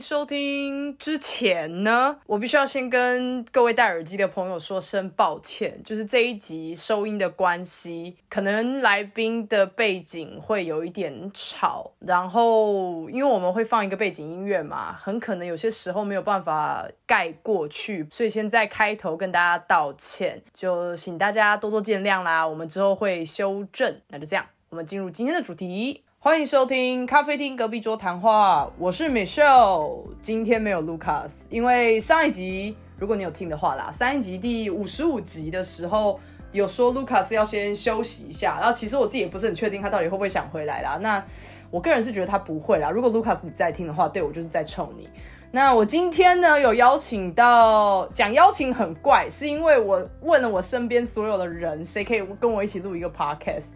[0.00, 0.96] 收听。
[0.98, 22.46] 之前呢，我必须要先跟各位戴耳机的朋友说声抱歉，就是这一集收音的关系，可能来宾的背景会有一点吵，然后因为我们会放一个背景音乐嘛，很可能有些时候没有办法盖过去，所以先在开头跟大家道歉，就请大家多多见谅啦。
[22.46, 26.02] 我们之后会修正，那就这样，我们进入今天的主题。
[26.24, 30.04] 欢迎收听咖啡厅隔壁桌谈话，我是 Michelle。
[30.22, 36.20] 今天没有 Lucas，因为上一集如果你有听的话啦，上一集第五十五集的时候
[36.52, 40.96] 有说 Lucas 要先休息一下，然后其实我自己也不是很确定他到底会不会想回来啦。
[41.02, 41.20] 那
[41.72, 42.88] 我个人是觉得他不会啦。
[42.88, 45.10] 如果 Lucas 你在听的话，对我就是在臭你。
[45.50, 53.70] 那我今天呢有邀请到，讲邀请很怪，是因为我问了我身边所有的人，谁可以跟我一起录一个 podcast。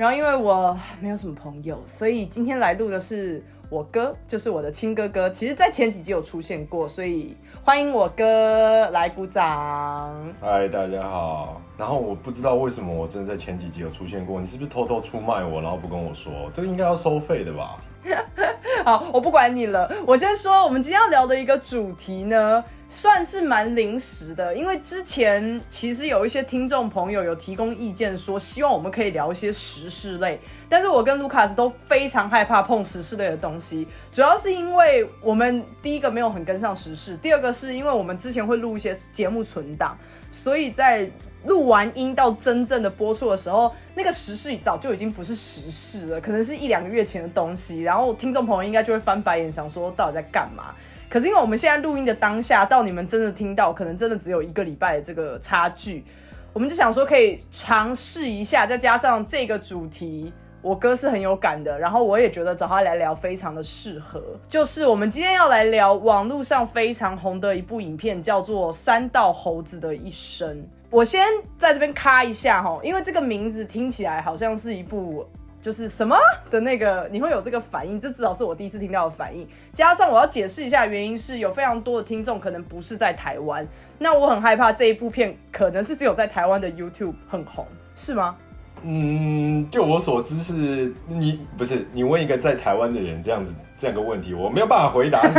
[0.00, 5.28] 然后因为我没有什么朋友，所以今天来录的是我哥，就是我的亲哥哥。
[5.28, 10.26] 其实，在前几集有出现过，所以欢迎我哥来鼓掌。
[10.40, 11.60] 嗨，大家好。
[11.76, 16.32] 然后我不知道为什么我真的在前几集有出现过，你是不是偷偷出卖我，然后不跟我说？
[16.50, 17.76] 这个应该要收费的吧？
[18.84, 19.90] 好，我不管你了。
[20.06, 39.96] 我先说，我们今天要聊的一个主题呢，算是蛮临时的，因为之前其实有一些听众朋友有提供意见，说希望我们可以聊一些时事类，但是我跟卢卡斯都非常害怕碰时事类的东西，主要是因为我们第一个没有很跟上时事，第二个是因为我们之前会录一些节目存档，
[40.30, 41.10] 所以在。
[41.46, 47.82] 录完音到真正的播出的时候，那个时事早就已经不是时事了，可能是一两个月前的东西。
[47.82, 50.74] 然后听众朋友应该就会翻白眼，想说到底在干嘛？
[51.08, 56.04] 可是因为我们现在录音的当下，到你们真的听到，可能真的只有一个礼拜的这个差距，
[56.52, 60.32] 我们就想说可以尝试一下，再加上这个主题，
[60.62, 64.22] 我哥是很有感的，然后我也觉得找他来聊非常的适合。
[64.46, 70.56] 就是我们今天要来聊网络上非常红的一部影片，叫做《三道猴子的一生》。
[70.90, 71.24] 我先
[71.56, 75.24] 在这边咔一下哈，因为这个名字听起来好像是一部
[75.62, 76.16] 就是什么
[76.50, 79.48] 的那个，你会有这个反应，这至少是我第一次听到的反应。
[79.72, 83.64] 加上我要解释一下原因，是有非常多的听众可能不是在台湾，
[83.98, 87.64] 那我很害怕这一部片可能是只有在台湾的 YouTube 很红，
[87.94, 88.36] 是吗？
[88.82, 95.34] 嗯，就我所知是，你不是你问一个在台湾的人这样子这样个问题，我没有办法回答你。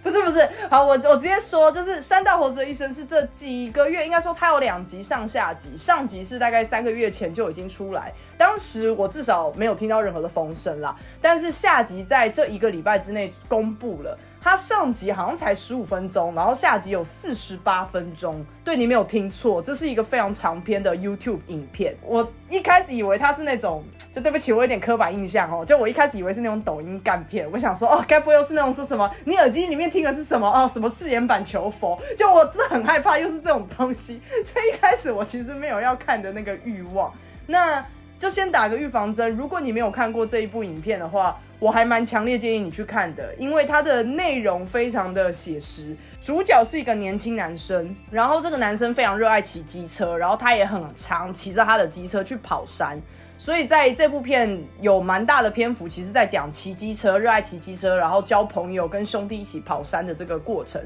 [0.02, 14.18] 不是不是，好，我我直接说，就是《山大猴子的一生》是这几个月，应该说它有两集上下集，上集是大概三个月前就已经出来，当时我至少没有听到任何的风声啦，但是下集在这一个礼拜之内公布了。
[14.42, 18.44] 它上集好像才十五分钟，然后下集有四十八分钟。
[18.64, 21.96] 对你没有听错，这是一个非常长篇的 YouTube 影片。
[22.02, 23.84] 我一开始以为它是那种，
[24.14, 25.64] 就对不起，我有点刻板印象哦。
[25.64, 32.00] 就我一开始以为是那种抖音干片，我想说哦，该不会又是那种说什么你耳机里面听的是什么哦，什么誓言版求佛？
[32.16, 37.12] 就我真的很害怕又是这种东西，所以一开始我其实没有要看的那个欲望。
[37.46, 37.84] 那
[38.20, 41.36] 就先打个预防针，如果你没有看过这一部影片的话。
[41.60, 45.94] 我还蛮强烈建议你去看的，因为它的内容非常的写实。
[46.22, 52.98] 主角是一个年轻男生，然后这个男生非常热爱骑机车，然后他也很常骑着他的机车去跑山。
[53.36, 60.80] 所以在这部片有蛮大的篇幅，其实在讲骑机车、热爱骑机车，然后交朋友、跟兄弟一起跑山的这个过程。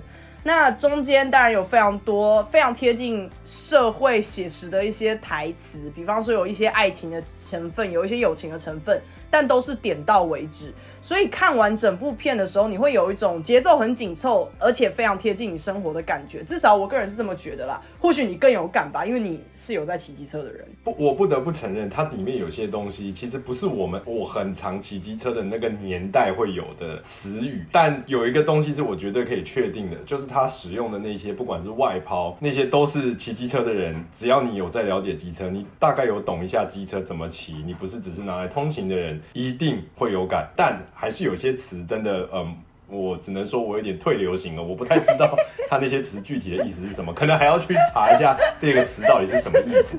[0.47, 9.01] 那中间当然有非常多非常贴近社会写实的一些台词，比方说有一些爱情的成分，有一些友情的成分。
[9.35, 10.73] 但都是点到为止，
[11.03, 16.45] 所以看完整部片的时候，你会有一种节奏很紧凑，而且非常贴近你生活的感觉。
[16.45, 17.83] 至少我个人是这么觉得啦。
[17.99, 20.65] 或许你更有感吧，因为你是有在骑机车的人。
[20.85, 27.67] 不，我不得不承认，它里面有些东西其实不是我们我很常骑机车的那个年代会有的词语。
[27.73, 34.05] 但有一个东西是我绝对可以确定的，就是它使用的那些，不管是外抛，那些都是骑机车的人。
[34.15, 39.21] 只要你有在了解机车，你大概有懂一下机车怎么骑，你不是只是拿来通勤的人。
[39.33, 42.57] 一定会有感，但还是有些词真的，嗯，
[42.89, 45.35] 我只能说我有点退流行了，我不太知道
[45.69, 49.99] 它那些词具体的意思是什么，可能还要去查一下这个词到底是什么意思。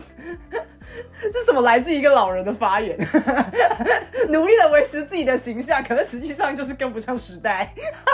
[1.32, 2.98] 这是什么来自一个老人的发言？
[4.30, 7.74] 努力的维持自己的形象，可是实际上就是跟不上时代。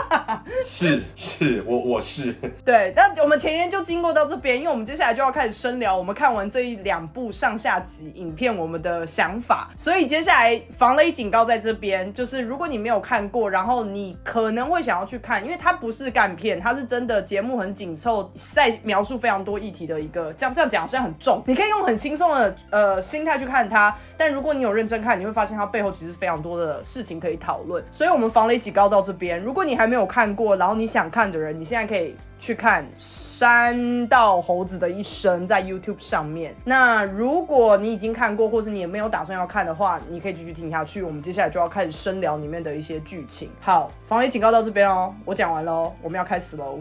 [0.64, 2.34] 是是，我我是
[2.64, 2.94] 对。
[2.96, 9.72] 但我们前言就经过到这边，因为我们接下来就要开始深聊我们看完这一两部上下集影片我们的想法。
[9.76, 20.32] 所以接下来防雷警告在这边，就是如果你没有看过，然后你可能会想要去看，因为它不是干片，它是真的节目很紧凑，在描述非常多议题的一个。
[20.34, 22.91] 这样这样讲好像很重，你可以用很轻松的呃。
[22.96, 23.96] 的心态去看它。
[24.18, 27.84] 但如果你有认真看，你会发现它背后其实非常多的事情可以讨论。
[27.92, 36.56] 所以，我们防雷几高到这边，如果你还没有看过，然后你想看的人，你现在可以去看《山道猴子的一生》在 YouTube 上面。
[36.64, 41.02] 那如果你已经看过，或是你也没有打算要看的话，你可以继续听下去。
[41.02, 43.50] 我们接下来就要开始深聊里面的一些剧情。
[43.60, 46.80] 好，防雷警告到这边哦，我讲完喽，我们要开始喽。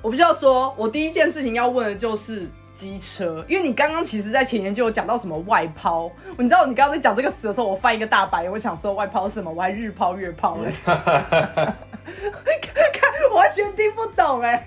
[0.00, 2.46] 我必须要说，我第一件事情要问的就是
[2.78, 10.72] 机车，因为你刚刚其实在前言就有讲到什么外抛，你知道你刚刚在讲这个词的时候，我翻一个大白，我想说外抛是什么，我还日抛月抛嘞。
[12.92, 14.66] 看，完全听不懂哎。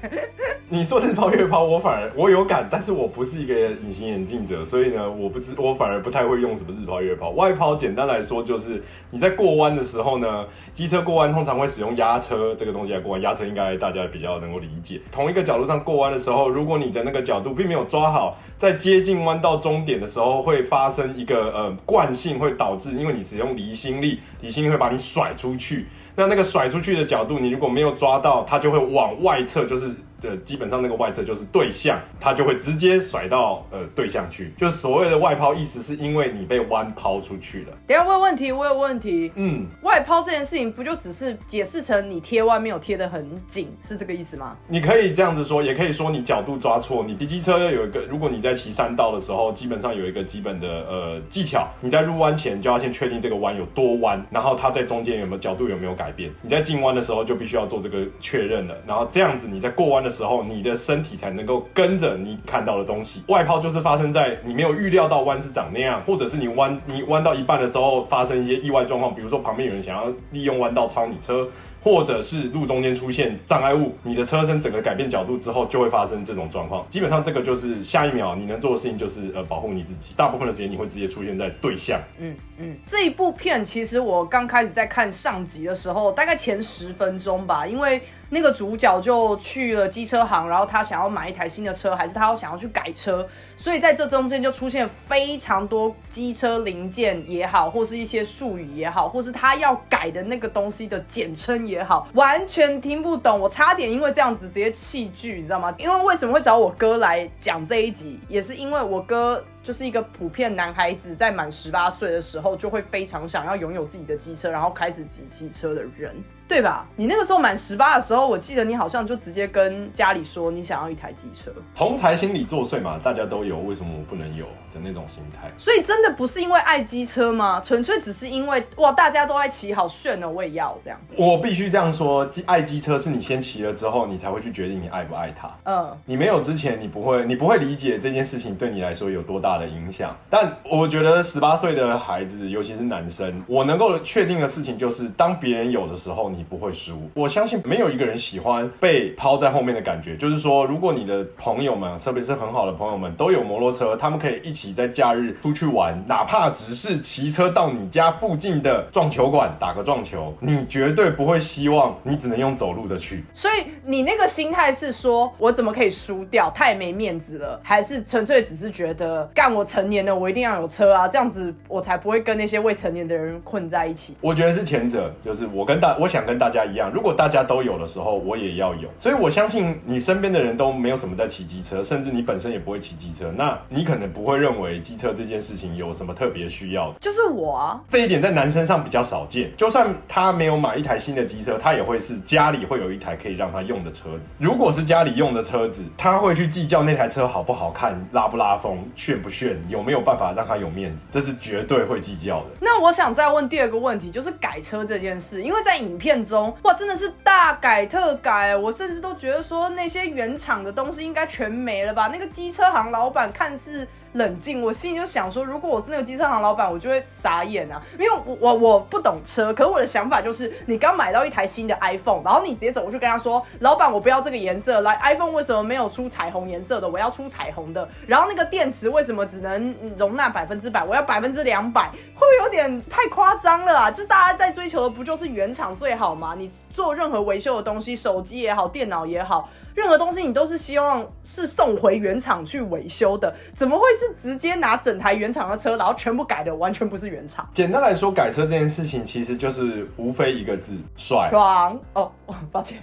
[0.69, 7.31] 你说日抛月抛， 我反而我有感，但是我不是一个隐形眼镜者，所以呢，我不知我反而不太会用什么日抛月抛。
[7.31, 15.01] 外抛简单来说就是你在过弯的时候呢，机车过弯通常会使用压车这个东西来过弯，压车应该大家比较能够理解。
[15.11, 25.87] 同一个角度上过弯的时候，如果你的那个角度并没有抓好，在接近弯道终点的时候会发生一个呃惯性，会导致因为你使用离心力，离心力会把你甩出去。
[26.15, 29.95] 那那个甩出去的角度，你如果没有抓到，它就会往外侧，就是。
[30.21, 37.73] 的基本上那个外侧就是对象，它就会直接甩到呃对象去，就是所谓的外抛，意思是因为你被弯抛出去了。
[37.87, 39.31] 等下问问题，我有问题。
[39.35, 44.55] 嗯，外抛这件事情不就只是解释成你贴弯没有贴得很紧，是这个意思吗？
[44.67, 47.03] 你可以这样子说，也可以说你角度抓错。
[47.03, 56.31] 你骑机车要有一个，如果你在骑山道的时候，基本上有一个基本的呃技巧，你在入弯前就要先确定这个弯有多弯，然后它在中间有没有角度有没有改变。
[56.41, 60.10] 你在进弯的时候就必须要做这个确认了，然后这样子你在过弯的。
[60.11, 63.23] 时候，你的身体才能够跟着你看到的东西。
[63.27, 71.47] 外抛就是发生在你没有预料到弯是长那样，或者是你弯你弯到一半的时候发生一些意外状况，比如说旁边有人想要利用弯道超你车。
[71.83, 76.85] 或者是路中间出现障碍物，你的车身整个改变角度之后，就会发生这种状况。
[76.89, 80.13] 基本上这个就是下一秒你能做的事情就是呃保护你自己。
[80.15, 81.99] 大部分的时间你会直接出现在对象。
[82.19, 93.27] 嗯嗯，这一部片其实我刚开始在看上集的时候，大概前十分钟吧，因为那个主角就去了机车行，然后他想要买一台新的车，还是他要想要去改车。
[93.61, 103.39] 所以在这中间就出现非常多机车零件也好，或是一些术语也好，或是他要改的那个东西的简称也好，完全听不懂。
[103.39, 105.71] 我差点因为这样子直接弃剧，你知道吗？
[105.77, 109.45] 因为为什么会找我哥来讲这一集，也是因为我哥。
[109.63, 116.15] 就是一个普遍男孩子在满十八岁的时候，就会非常想要拥有自己的机车，然后开始骑机车的人，
[116.47, 116.87] 对吧？
[116.95, 121.51] 你那个时候满十八的时候，我记得你好像就直接跟家里说你想要一台机车。
[121.75, 125.51] 同才心理作祟嘛，大家都有，为什么我不能有的那种心态？
[125.59, 127.61] 所以真的不是因为爱机车吗？
[127.63, 130.99] 纯粹只是因为哇，大家都爱骑，好炫哦，我也要这样。
[131.15, 135.51] 我必须这样说，爱机车是你先骑了之后，你才会去决定你爱不爱它。
[135.65, 139.50] 嗯，你没有之前，你不会，你不会理解这件事情对你来说有多大。
[139.51, 147.09] 大的影响，但我觉得十八岁的孩子，尤其是男生，我能够确定的事情就是，当别人有的时候，你不会输。
[147.15, 150.15] 我相信没有一个人喜欢被抛在后面的感觉。
[150.15, 163.25] 就是说，如果你的朋友们，特别是很好的朋友们，都有摩托车，他们可以一起在假日出去玩，哪怕只是骑车到你家附近的撞球馆打个撞球，你绝对不会希望你只能用走路的去。
[163.33, 166.49] 所以你那个心态是说，我怎么可以输掉？
[166.51, 169.29] 太没面子了，还是纯粹只是觉得？
[169.41, 174.15] 干我成年了，我一定要有车啊，这样子我才不会跟那些未成年的人混在一起。
[174.21, 178.87] 我觉得是前者，就是我跟大，我想跟大家一样，如果大家都有的时候，我也要有。
[178.99, 186.93] 所以我相信你身边的人都没有什么在骑机车，甚至你本身也不会骑机车，那你可能不会认为机车这件事情有什么特别需要。
[186.99, 189.49] 就是我啊，这一点在男生上比较少见。
[189.57, 194.35] 就算他没有买一台新的机车，他也会是家里会有一台可以让他用的车子。
[194.37, 200.11] 如果是家里用的车子，他会去计较那台车好不好看、拉不拉风、炫不炫、有没有办。
[200.11, 202.47] 办法让他有面子，这是绝对会计较的。
[202.59, 212.09] 那我想再问第二个问题，就是改车这件事，因为在影片中，哇，真的是大改特改，我甚至都觉得说那些原厂的东西应该全没了吧？
[212.11, 213.87] 那个机车行老板看似。
[214.13, 226.89] 冷静，我心里就想说，如果我是那个机车行老板，我就会傻眼啊，因为我我我不懂车，可是我的想法就是，你刚买到一台新的 iPhone，然后你直接走过去跟他说，老板，我不要这个颜色，来 iPhone 为什么没有出彩虹颜色的？
[226.89, 227.87] 我要出彩虹的。
[228.05, 230.83] 然后那个电池为什么只能容纳百分之百？
[230.83, 233.91] 我要百分之两百，会不会有点太夸张了啊？
[233.91, 236.35] 就大家在追求的不就是原厂最好吗？
[236.37, 239.49] 你做任何维修的东西，手机也好，电脑也好。
[239.75, 247.47] 任何东西你都是希望是送回原厂去维修的，怎么会是直接拿整台原厂的车，然后全部改的完全不是原厂？
[247.53, 251.29] 简单来说，改车这件事情其实就是无非一个字：帅。
[251.29, 252.11] 爽哦，
[252.51, 252.77] 抱歉，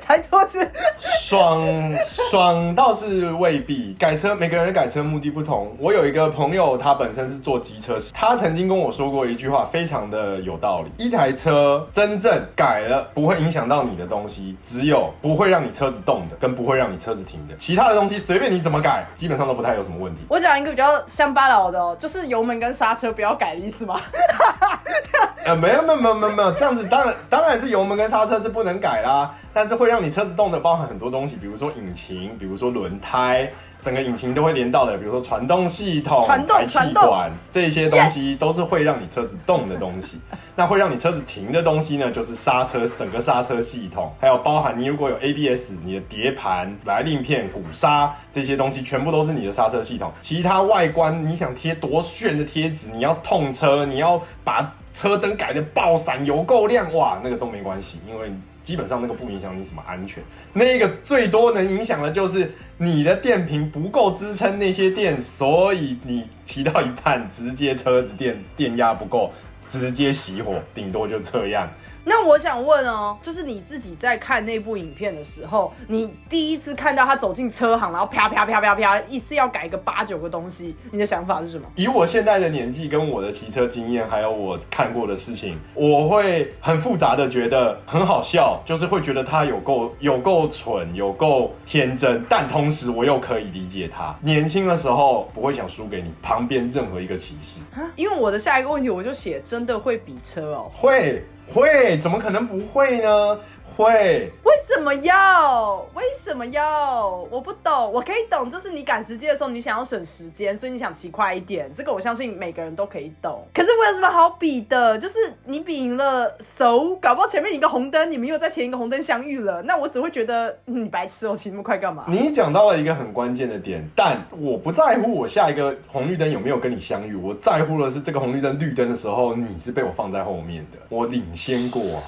[0.00, 0.68] 猜错字。
[0.98, 1.64] 爽
[2.02, 5.74] 爽倒是未必，改车每个人改车目的不同。
[5.78, 16.00] 我有一个朋友，他本身是做机车，他曾经跟我说过一句话，非常的有道理：一台车真正改了不会影响到你的东西，只有不会让你车子。
[16.00, 20.22] 动的跟不会让你车子停的，其他的东西随便你怎么改，基本上都不太有什么问题。
[20.30, 24.00] 我讲一个比较乡巴佬的哦，就是油门跟刹车不要改的意思吗？
[25.44, 33.50] 呃，没有没有没有没有没有，这样子当然当然是油门跟刹车是不能改啦，但是会让你车子动的包含很多东西，比如说引擎，比如说轮胎。
[33.82, 40.20] 整个引擎都会连到的，比如说传动系统、排气管这些东西，都是会让你车子动的东西。
[40.54, 50.12] 那会让你车子停的东西呢，就是刹车，整个刹车系统，还有包含你如果有 ABS，你的碟盘、来令片、鼓刹这些东西，全部都是你的刹车系统。
[50.20, 58.30] 其他外观你想贴多炫的贴纸，你要痛车，你要把车灯改的爆闪、油够亮，哇，那个都没关系，因为。
[58.62, 69.32] 基本上那个不影响你什么安全，那个最多能影响的就是你的电瓶不够支撑那些电，所以你骑到一半直接车子电电压不够，
[69.66, 71.68] 直接熄火，顶多就这样。
[72.04, 81.64] 那我想问哦，就是你自己在看那部影片的时候，你第一次看到他走进车行，然后啪啪啪啪啪，一次要改个八九个东西，你的想法是什么？
[81.76, 97.60] 以我现在的年纪，跟我的骑车经验，还有我看过的事情，我会很复杂的觉得很好笑，就是会觉得他有够有够蠢，有够天真，但同时我又可以理解他年轻的时候不会想输给你旁边任何一个骑士。
[97.96, 101.22] 因为我的下一个问题，我就写真的会比车哦，会。
[101.52, 103.38] 会，怎么可能不会呢？
[103.76, 105.76] 会，为什么要？
[105.94, 107.08] 为什么要？
[107.30, 111.70] 我不懂，我可以懂，就是你赶时间的时候，你想要省时间，所以你想骑快一点。
[111.74, 113.46] 这个我相信每个人都可以懂。
[113.54, 114.98] 可是我有什么好比的？
[114.98, 122.04] 就是你比赢了，so 搞不好前面一个红灯，你们又在前一个红灯相遇了，那我只会觉得你白痴哦，骑那么快干嘛？
[122.08, 132.02] 你讲到了一个很关键的点，但我不在乎我下一个红绿灯有没有跟你相遇，我在乎的是这个红绿灯绿灯的时候，你是被我放在后面的，我领先过啊。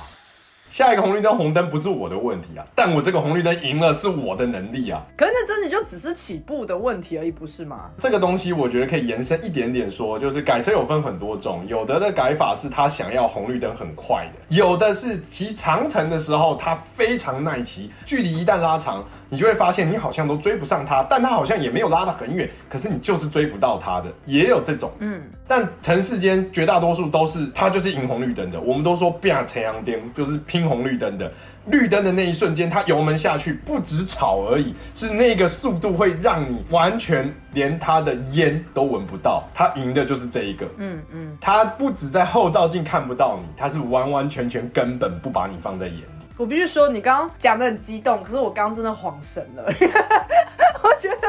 [0.72, 5.04] 下一个红绿灯红灯不是我的问题啊，但我这个红绿灯赢了是我的能力啊。
[5.14, 7.90] 可是那真的就只是起步的问题而已，不是吗？
[7.98, 19.04] 这个东西我觉得可以延伸一点点说，就是改车有分很多种，有的的改法是他想要红绿灯很快的，有的是骑长城的时候他非常耐骑，距离一旦拉长。
[19.32, 24.92] 你就会发现，你好像都追不上他，但他好像也没有拉得很远，可是你就是追不到他的，也有这种。
[24.98, 31.32] 嗯，但城市间绝大多数都是他就是赢红绿灯的，我们都说变成阳颠，就是拼红绿灯的。
[31.64, 39.44] 绿灯的那一瞬间，他油门下去，不止吵而已，是那个速度会让你完全连他的烟都闻不到。
[39.54, 40.66] 他赢的就是这一个。
[40.76, 46.04] 嗯嗯，他不止在后照镜看不到你，他是完完全全根本不把你放在眼里。
[46.36, 49.64] 我必须说，你刚刚讲的很激动，可是我刚刚真的恍神了。
[50.82, 51.28] 我觉得，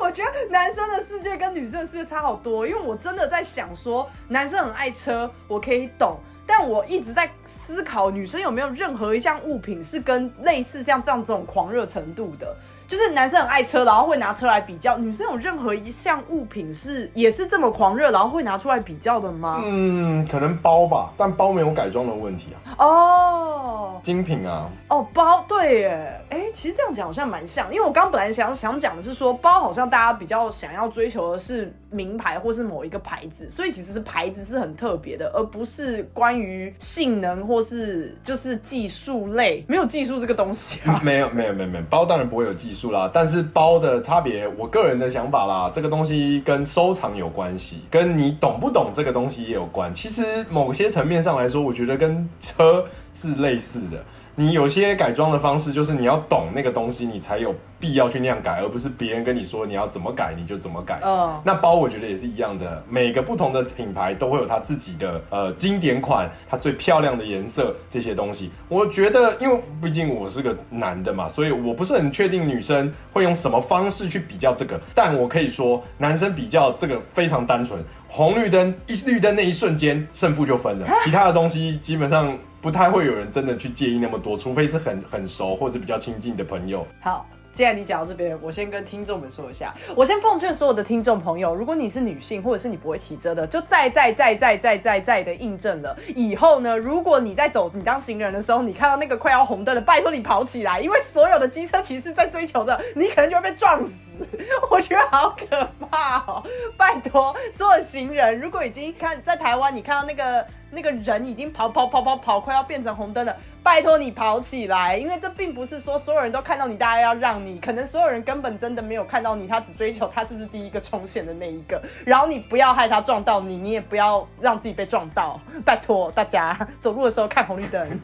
[0.00, 12.56] 我觉得男生的世界跟女生的世界差好多，因为我真的在想说，男生很爱车，我可以懂，但我一直在思考，女生有没有任何一项物品是跟类似像这样这种狂热程度的。
[12.90, 14.98] 就是男生很爱车，然后会拿车来比较。
[14.98, 19.62] 女生有任何一项物品是也是这么狂热，然后会拿出来比较的吗？
[19.64, 22.74] 嗯，可能包吧，但包没有改装的问题啊。
[22.78, 24.68] 哦，精品啊。
[24.88, 41.00] 哦，包对耶，哎，其实这样讲好像蛮像，因为我刚本来想想讲的是说，包好像大家比较想要追求的是名牌或是某一个牌子，所以其实是牌子是很特别的，而不是关于性能或是就是技术类，没有技术这个东西啊。
[41.04, 42.79] 没有没有没有没有，包当然不会有技术。
[42.90, 49.92] 啦，但是包的差别，我个人的想法啦，这个东西跟收藏有关系，跟你懂不懂这个东西也有关。
[49.92, 53.98] 其实某些层面上来说，我觉得跟车是类似的。
[54.40, 60.98] 你有些改装的方式，就是你要懂那个东西，你才有必要去那样改，而不是别人跟你说你要怎么改你就怎么改。
[61.04, 68.50] 嗯，那包我觉得也是一样的，每个不同的品牌都会有它自己的呃经典款，它最漂亮的颜色这些东西。
[68.66, 77.78] 我觉得，因为毕竟我是个男的嘛，所以我不是很确定女生会用什么方式去比较这个，但我可以说，男生比较这个非常单纯，
[78.08, 82.34] 红绿灯一绿灯那一瞬间胜负就分了， 其他的东西基本上。
[82.60, 86.86] 不太会有人真的去介意那么多，除非是很很熟或者比较亲近的朋友。
[87.00, 95.96] 好，既然你讲到这边，我先跟听众们说一下，我先奉劝所有的听众朋友，如果你是女性，或者是你不会骑车的，就再再再再再再再的印证了。
[96.14, 103.92] 以后呢，如果你在走你当行人的时候，你看到那个快要红灯了，拜托你跑起来，因为所有的机车骑士在追求的，你可能就会被撞死。
[104.70, 106.42] 我觉得好可怕哦！
[106.76, 127.88] 拜托，所有行人，如果已经看在台湾，你看到那个那个人已经跑跑跑跑跑，快要变成红灯了，拜托你跑起来，因为这并不是说所有人都看到你，大家要让你，可能所有人根本真的没有看到你，他只追求他是不是第一个冲线的那一个，然后你不要害他撞到你，你也不要让自己被撞到， 拜托大家走路的时候看红绿灯。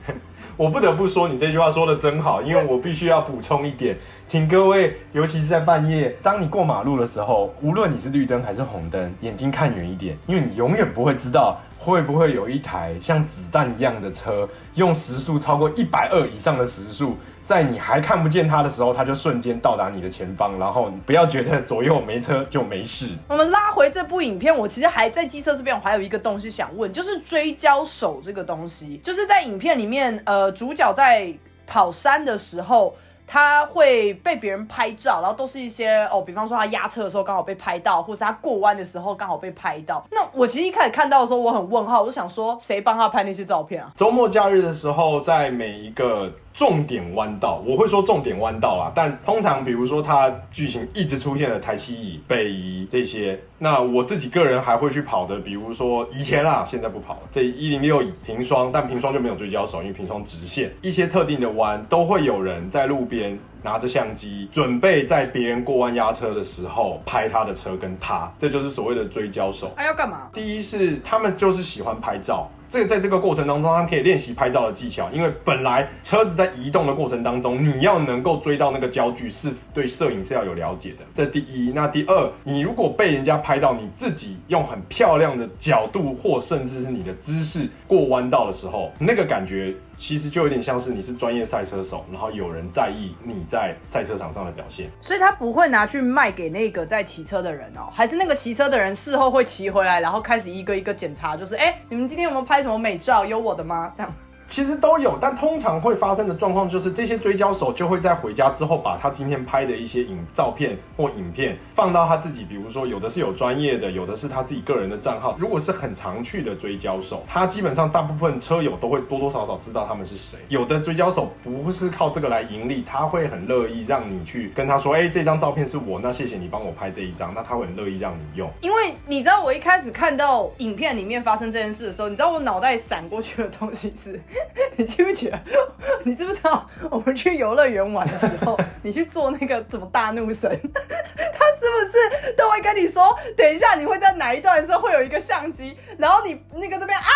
[0.56, 3.94] 我不得不说，你这句话说的真好，因为我必须要补充一点，
[4.28, 17.16] 请各位，尤其是在半夜，当你过马路的时候，无论你是绿灯还是红灯，眼睛看远一点，因为你永远不会知道会不会有一台像子弹一样的车，用时速超过一百二以上的时速。
[17.44, 23.06] 在你还看不见它的时候，它就瞬间到达你的前方，然后你不要觉得左右没车就没事。
[23.28, 31.32] 我们拉回这部影片，我其实还在机车这边，我还有一个东西想问，就是追焦手这个东西，就是在影片里面，呃，主角在
[31.64, 32.96] 跑山的时候。
[33.26, 40.04] 他会被别人拍照，然后都是一些哦，比方说他压车的时候刚好被拍到，或是他过弯的时候刚好被拍到。
[40.10, 43.92] 那我其实一开始看到的时候，我很问号，我想说，谁帮他拍那些照片啊？
[43.96, 57.20] 周末假日的时候，在每一个重点弯道，我会说重点弯道啦，但通常比如说它剧情一直出现的台七乙、北移这些，那我自己个人还会去跑的，比如说以前啦，现在不跑了。
[57.32, 63.16] 这一零六乙平双，但平双就没有追焦手，因为平双直线，一些特定的弯都会有人在路边。
[63.16, 69.72] 边拿着相机，准备在别人过弯压车的时候拍他的车跟他，这就是所谓的追焦手。
[69.74, 70.28] 他要干嘛？
[70.32, 72.48] 第一是他们就是喜欢拍照。
[72.68, 81.04] 这个在这个过程当中，他可以练习拍照的技巧，因为本来车子在移动的过程当中，你要能够追到那个焦距，是对摄影是要有了解的。
[81.14, 94.90] 这第一，那第二，你如果被人家拍到，你自己用很漂亮的角度或甚至是你的姿势过弯道的时候，那个感觉其实就有点像是你是专业赛车手，然后有人在意你在赛车场上的表现。
[95.00, 102.46] 所以他不会拿去卖给那个在骑车的人哦，还是那个骑车的人事后会骑回来，然后开始一个一个检查，就是哎，你们今天有没有？
[102.46, 103.24] 拍什么美照？
[103.24, 103.92] 有我的吗？
[103.96, 104.14] 这样。
[104.48, 115.36] 其实都有，但通常会发生的状况就是，这些追焦手就会在回家之后，把他今天拍的一些影照片或影片放到他自己，比如说有的是有专业的，有的是他自己个人的账号。
[115.38, 120.38] 如果是很常去的追焦手，他基本上大部分车友都会多多少少知道他们是谁。
[120.48, 128.48] 有的追焦手不是靠这个来盈利，他会很乐意让你去跟他说，哎，这张照片是我，那谢谢你帮我拍这一张，那他会很乐意让你用。
[128.60, 134.18] 因为你知道，我一开始看到影片里面发生这件事的时候，你知道我脑袋闪过去的东西是。
[134.76, 135.38] 你记不记得？
[136.04, 147.06] 你知不知道我们去游乐园玩的时候， 你去做那个什么大怒神，他是不是都会跟你说，等一下你会在哪一段的时候会有一个相机，然后你那个这边啊，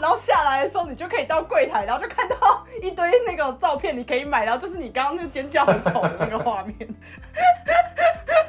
[0.00, 6.76] 然后下来的时候你就可以到柜台，然后就看到一堆那个照片，你可以买，然后就是你刚刚那个尖叫很丑的那个画面。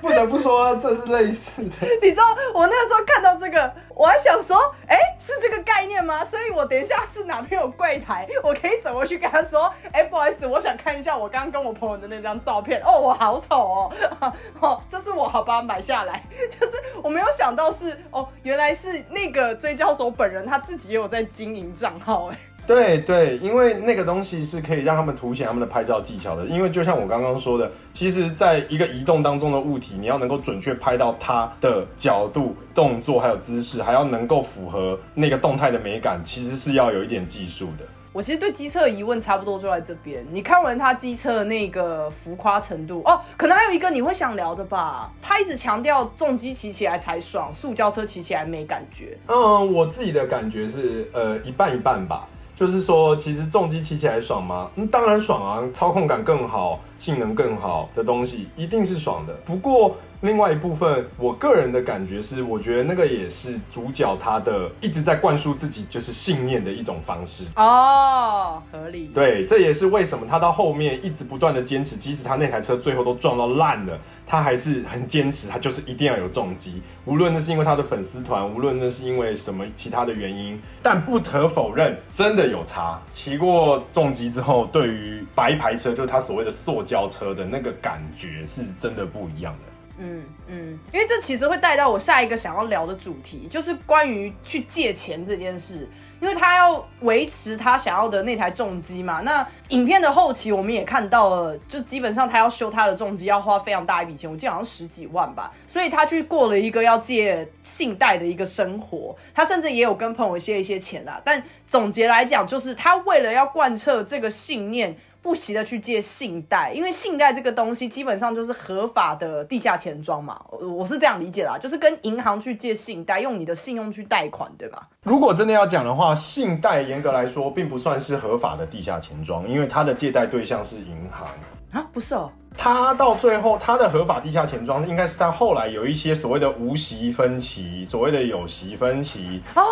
[0.02, 1.88] 不得不说，这是类似的。
[2.02, 6.24] 你知道我那个时候看到这个，我还想说，哎，是这个概念吗？
[6.24, 12.82] 所以我等一下是哪边有柜台，我可以走过去跟他说，哎，不好意思，我想看一下我刚刚跟我朋友的那张照片。
[12.84, 13.92] 哦，我好丑哦，
[14.60, 16.24] 哦，这是我好吧，买下来。
[16.60, 22.38] 就是我没有想到是，哦，原来是那个追焦手本人他自己也有在经营账号，哎。
[22.66, 26.46] 对对，因为那个东西是可以让他们凸显他们的拍照技巧的。
[26.46, 37.86] 因为就像我刚刚说的，其实在一个移动当中的物体，你要能够准确拍到它的角度、动作还有姿势，还要能够符合那个动态的美感，其实是要有一点技术的。
[38.14, 40.24] 我其实对机车的疑问差不多就在这边。
[40.32, 45.12] 你看完他机车的那个浮夸程度哦，可能还有一个你会想聊的吧？
[45.20, 49.18] 他一直强调重机骑起来才爽，塑胶车骑起来没感觉。
[49.26, 52.28] 嗯，我自己的感觉是呃一半一半吧。
[52.56, 54.70] 就是说，其实重机骑起来爽吗？
[54.76, 59.34] 嗯，当然爽啊，操控感更好，性能更好的东西一定是爽的。
[59.46, 69.12] 不过，另外一部分，我个人的感觉是，我觉得那个也是主角他的一直在灌输自己就是信念的一种方式哦，合理。
[69.14, 74.00] 对，这也是为什么他到后面一直不断的坚持，即使他那台车最后都撞到烂了。
[74.26, 82.98] 他还是很坚持，他就是一定要有重击，无论那是因为他的粉丝团，无论那是因为什么其他的原因，但不可否认，真的有差。
[83.12, 89.73] 骑过重击之后，对于白牌车，就是他所谓的塑胶车的那个感觉，是真的不一样的。
[89.98, 95.88] 嗯嗯，因为这其实会带到我下一个想要聊的主题，就是关于去借钱这件事。
[96.22, 111.22] 因为他要维持他想要的那台重机嘛，那影片的后期我们也看到了，就基本上他要修他的重机要花非常大一笔钱，我记得好像十几万吧，所以他去过了一个要借信贷的一个生活，他甚至也有跟朋友借一些钱啦。
[111.26, 114.96] 但总结来讲，就是他为了要贯彻这个信念。
[115.24, 124.90] 不惜的去借信贷，因为信贷这个东西基本上就是合法的地下钱庄嘛，我是这样理解啦，就是跟银行去借信贷，用你的信用去贷款，对吧？
[125.04, 131.28] 如果真的要讲的话，信贷严格来说并不算是合法的地下钱庄，因为它的借贷对象是银行
[131.72, 132.30] 啊，不是哦。
[132.56, 139.64] 他到最后，他的合法地下钱庄应该是他后来有一些所谓的无息分期，所谓的有息分期哦，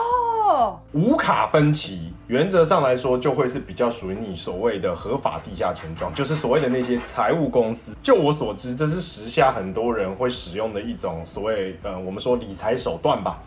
[0.94, 7.96] 无卡分期，原则上来说就会是比较属于你所谓的合法地下钱庄，就是所谓的那些财务公司。
[8.02, 13.40] 就我所知，这是时下很多人会使用的一种所谓呃，我们说理财手段吧。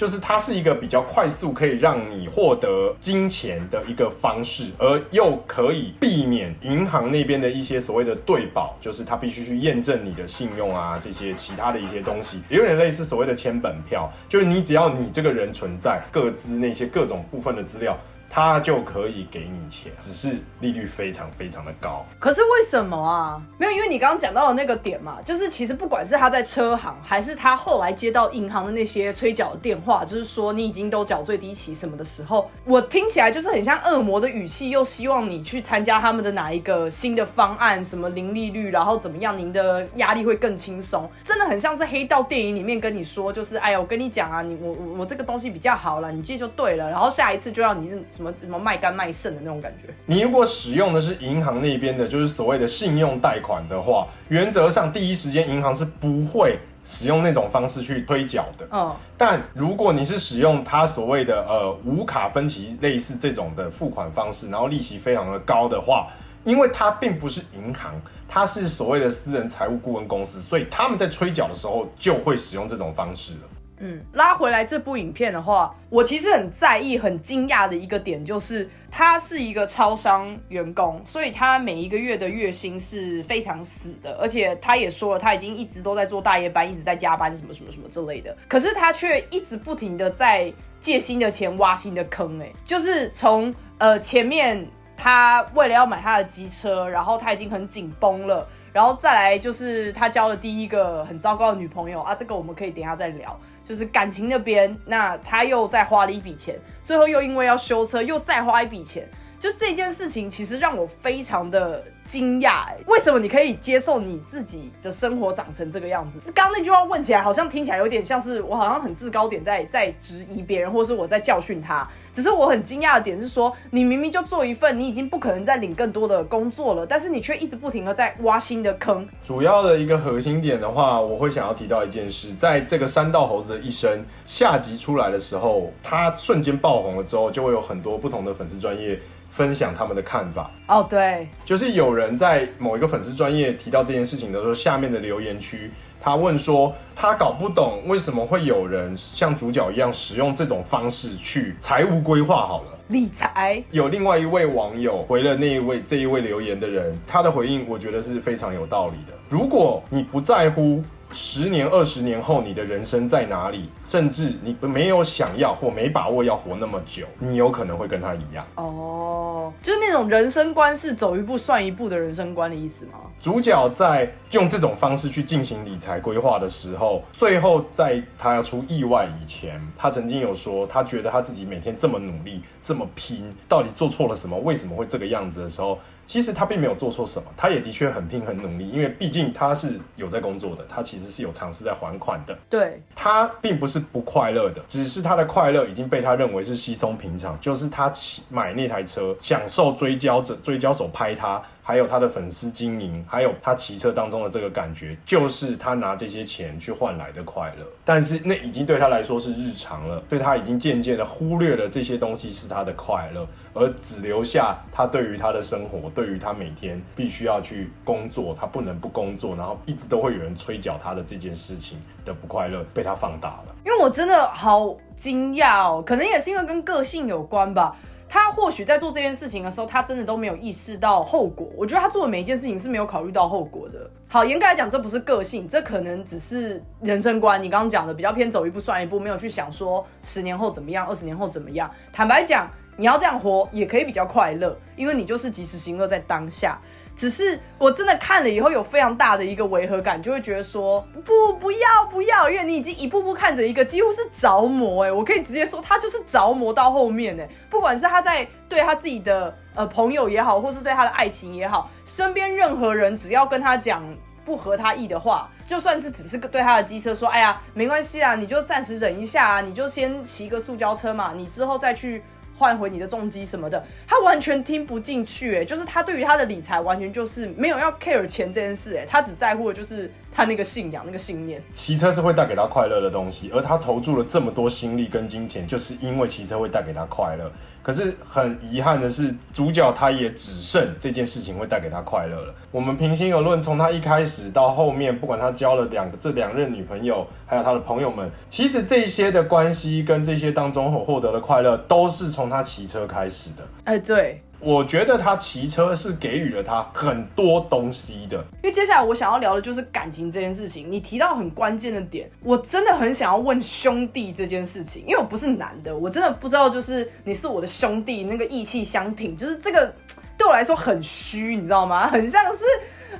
[0.00, 17.94] 就是它是一个比较快速可以让你获得金钱的一个方式，而又可以避免银行那边的一些所谓的对保，就是它必须去验证你的信用啊，这些其他的一些东西，有点类似所谓的签本票，就是你只要你这个人存在，各资那些各种部分的资料。
[18.32, 22.06] 他就可以给你钱，只是利率非常非常的高。
[22.20, 23.42] 可是为什么啊？
[23.58, 41.04] 没有，因为你刚刚讲到的那个点嘛，就是其实不管是他在车行，还是他后来接到银行的那些催缴的电话，就是说你已经都缴最低期什么的时候，我听起来就是很像恶魔的语气，又希望你去参加他们的哪一个新的方案，什么零利率，然后怎么样，您的压力会更轻松。
[41.24, 47.90] 真的很像是黑道电影里面跟你说，就是哎呀，我跟你讲啊，你我我我这个东西比较好了，你借就对了，然后下一次就要你
[48.20, 49.90] 什么什么卖肝卖肾的那种感觉。
[50.04, 58.68] 你如果使用的是银行那边的，就是所谓的信用贷款的话，原则上第一时间银行是不会使用那种方式去推缴的。
[58.72, 66.08] 嗯，但如果你是使用它所谓的呃无卡分期类似这种的付款方式，然后利息非常的高的话，
[66.44, 73.40] 因为它并不是银行，它是所谓的私人财务顾问公司，所以他们在催缴的时候就会使用这种方式了。
[73.82, 88.36] 嗯，拉回来这部影片的话，我其实很在意、很惊讶的一个点，就是他是一个超商员工，所以他每一个月的月薪是非常死的，而且他也说了，他已经一直都在做大夜班，一直在加班，什么什么什么之类的。
[88.46, 103.40] 可是他却一直不停的在借新的钱挖新的坑，哎，就是从呃前面他为了要买他的机车，然后他已经很紧绷了，然后再来就是他交了第一个很糟糕的女朋友啊，这个我们可以等一下再聊。
[103.70, 109.08] 就是感情那边，那他又再花了一笔钱，最后又因为要修车，又再花一笔钱。
[109.40, 112.66] 就这件事情，其实让我非常的惊讶。
[112.86, 116.20] 为什么你可以接受你自己的生活长成这个样子？
[116.34, 121.88] 刚刚那句话问起来，好像听起来有点像是我好像很制高点在在质疑别人，或是我在教训他。
[122.12, 129.08] 只是我很惊讶的点是说，你明明就做一份，你已经不可能再领更多的工作了，但是你却一直不停的在挖新的坑。
[129.24, 138.98] 主要的一个核心点的话，我会想要提到一件事，在这个山道猴子的一生下集出来的时候，他瞬间爆红了之后，就会有很多不同的粉丝专业
[139.40, 140.50] 分享他们的看法。
[140.68, 145.70] 哦，对，就是有人在某一个粉丝专业提到这件事情的时候，下面的留言区。
[145.98, 152.46] 他问说，他搞不懂为什么会有人像主角一样使用这种方式去财务规划。
[152.46, 159.16] 好了，理财有另外一位网友回了那一位这一位留言的人，他的回应我觉得是非常有道理的。
[159.30, 160.82] 如果你不在乎。
[161.12, 163.68] 十年、二十年后，你的人生在哪里？
[163.84, 168.46] 甚至你没有想要或没把握要活那么久，你有可能会跟他一样。
[168.54, 172.92] 哦，就是那种人生观是走一步算一步的人生观的意思吗？
[173.20, 184.38] 主角在用这种方式去进行理财规划的时候，最后在他要出意外以前，他曾经有说，他觉得他自己每天这么努力、这么拼，到底做错了什么？
[184.38, 185.78] 为什么会这个样子的时候？
[186.10, 192.36] 其实他并没有做错什么，他也的确很拼很努力，因为毕竟他是有在工作的，他其实是有尝试在还款的。
[192.48, 201.40] 对，他并不是不快乐的，只是他的快乐已经被他认为是稀松平常，就是他骑买那台车，享受追焦者追焦手拍他。
[201.70, 207.64] 还有他的粉丝经营，还有他骑车当中的这个感觉，就是他拿这些钱去换来的快乐。
[207.84, 223.54] 但是那已经对他来说是日常了，对他已经渐渐的忽略了这些东西是他的快乐，而只留下他对于他的生活，对于他每天必须要去工作，他不能不工作，然后一直都会有人催缴他的这件事情的不快乐被他放大了。
[223.64, 227.76] 因为我真的好惊讶哦，可能也是因为跟个性有关吧。
[228.12, 231.48] 他或许在做这件事情的时候，他真的都没有意识到后果。
[231.56, 233.88] 我觉得他做的每一件事情是没有考虑到后果的。
[234.08, 237.40] 好，严格来讲，这不是个性，这可能只是人生观。
[237.40, 241.70] 你刚刚讲的比较偏走一步算一步，没有去想说十年后怎么样，二十年后怎么样。
[241.92, 246.60] 坦白讲，你要这样活也可以比较快乐，因为你就是及时行乐在当下。
[247.00, 263.82] 只是我真的看了以后有非常大的一个违和感，就会觉得说不不要不要，因为你已经一步步看着一个几乎是着魔哎，我可以直接说他就是着魔到后面哎，不管是他在对他自己的呃朋友也好，或是对他的爱情也好，身边任何人只要跟他讲
[264.22, 272.02] 不合他意的话，就算是只是对他的机车说，哎呀没关系啊，你就暂时忍一下啊，你就先骑个塑胶车嘛，你之后再去。
[272.40, 281.42] 换回你的重疾什么的，他完全听不进去，哎，就是他对于他的理财完全就是没有要 care 钱这件事，哎，他只在乎的就是他那个信仰、那个信念。
[281.52, 287.30] 骑车是会带给他快乐的东西，而他投注了这么多心力跟金钱，就是因为骑车会带给他快乐。
[287.62, 292.34] 可是很遗憾的是，主角他也只剩这件事情会带给他快乐了。
[292.50, 303.46] 我们平心而论，从他一开始到后面，不管他交了两个这两任女朋友，还有他的朋友们，其实这些的关系跟这些当中所获得的快乐，都是从他骑车开始的。
[303.64, 304.22] 哎，对。
[304.40, 310.70] 我觉得他骑车是给予了他很多东西的，因为接下来我想要聊的就是感情这件事情。
[310.70, 319.72] 你提到很关键的点，我真的很想要问兄弟这件事情，因为我不是男的，我真的不知道，就是你是我的兄弟，那个义气相挺，就是这个
[320.16, 321.86] 对我来说很虚，你知道吗？
[321.88, 322.38] 很像是。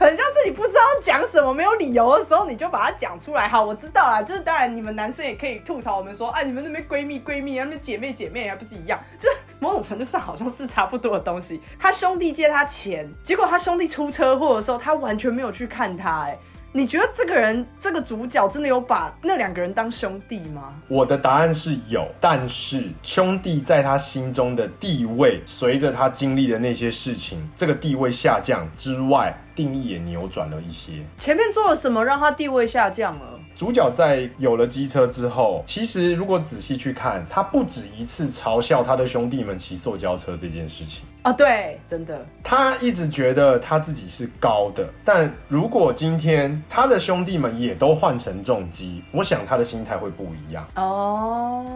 [0.00, 3.46] 很像是你不知道讲什么，没有理由的时候，你就把它讲出来。
[3.46, 8.98] 好，我知道啦，就是当然你们男生也可以吐槽我们说，啊，你们那边闺蜜闺蜜，那边姐妹姐妹还不是一样？
[9.18, 11.60] 就是某种程度上好像是差不多的东西。
[11.78, 16.38] 他兄弟借他钱，结果他兄弟出车祸的时候，他完全没有去看他，哎。
[16.72, 20.72] 你觉得这个人，这个主角真的有把那两个人当兄弟吗？
[20.86, 30.92] 我的答案是有，但是兄弟在他心中的地位，随着他经历的那些事情，这个地位下降之外，定义也扭转了一些。
[31.18, 33.39] 前面做了什么让他地位下降了？
[33.60, 41.04] 主角在有了机车之后，其实如果仔细去看，他不止一次嘲笑他的兄弟们骑塑胶车这件事情。
[41.20, 50.66] 啊，对，真的，他一直觉得他自己是高的，但如果今天他的兄弟们也都换成重机，我想他的心态会不一样。
[50.76, 51.66] 哦。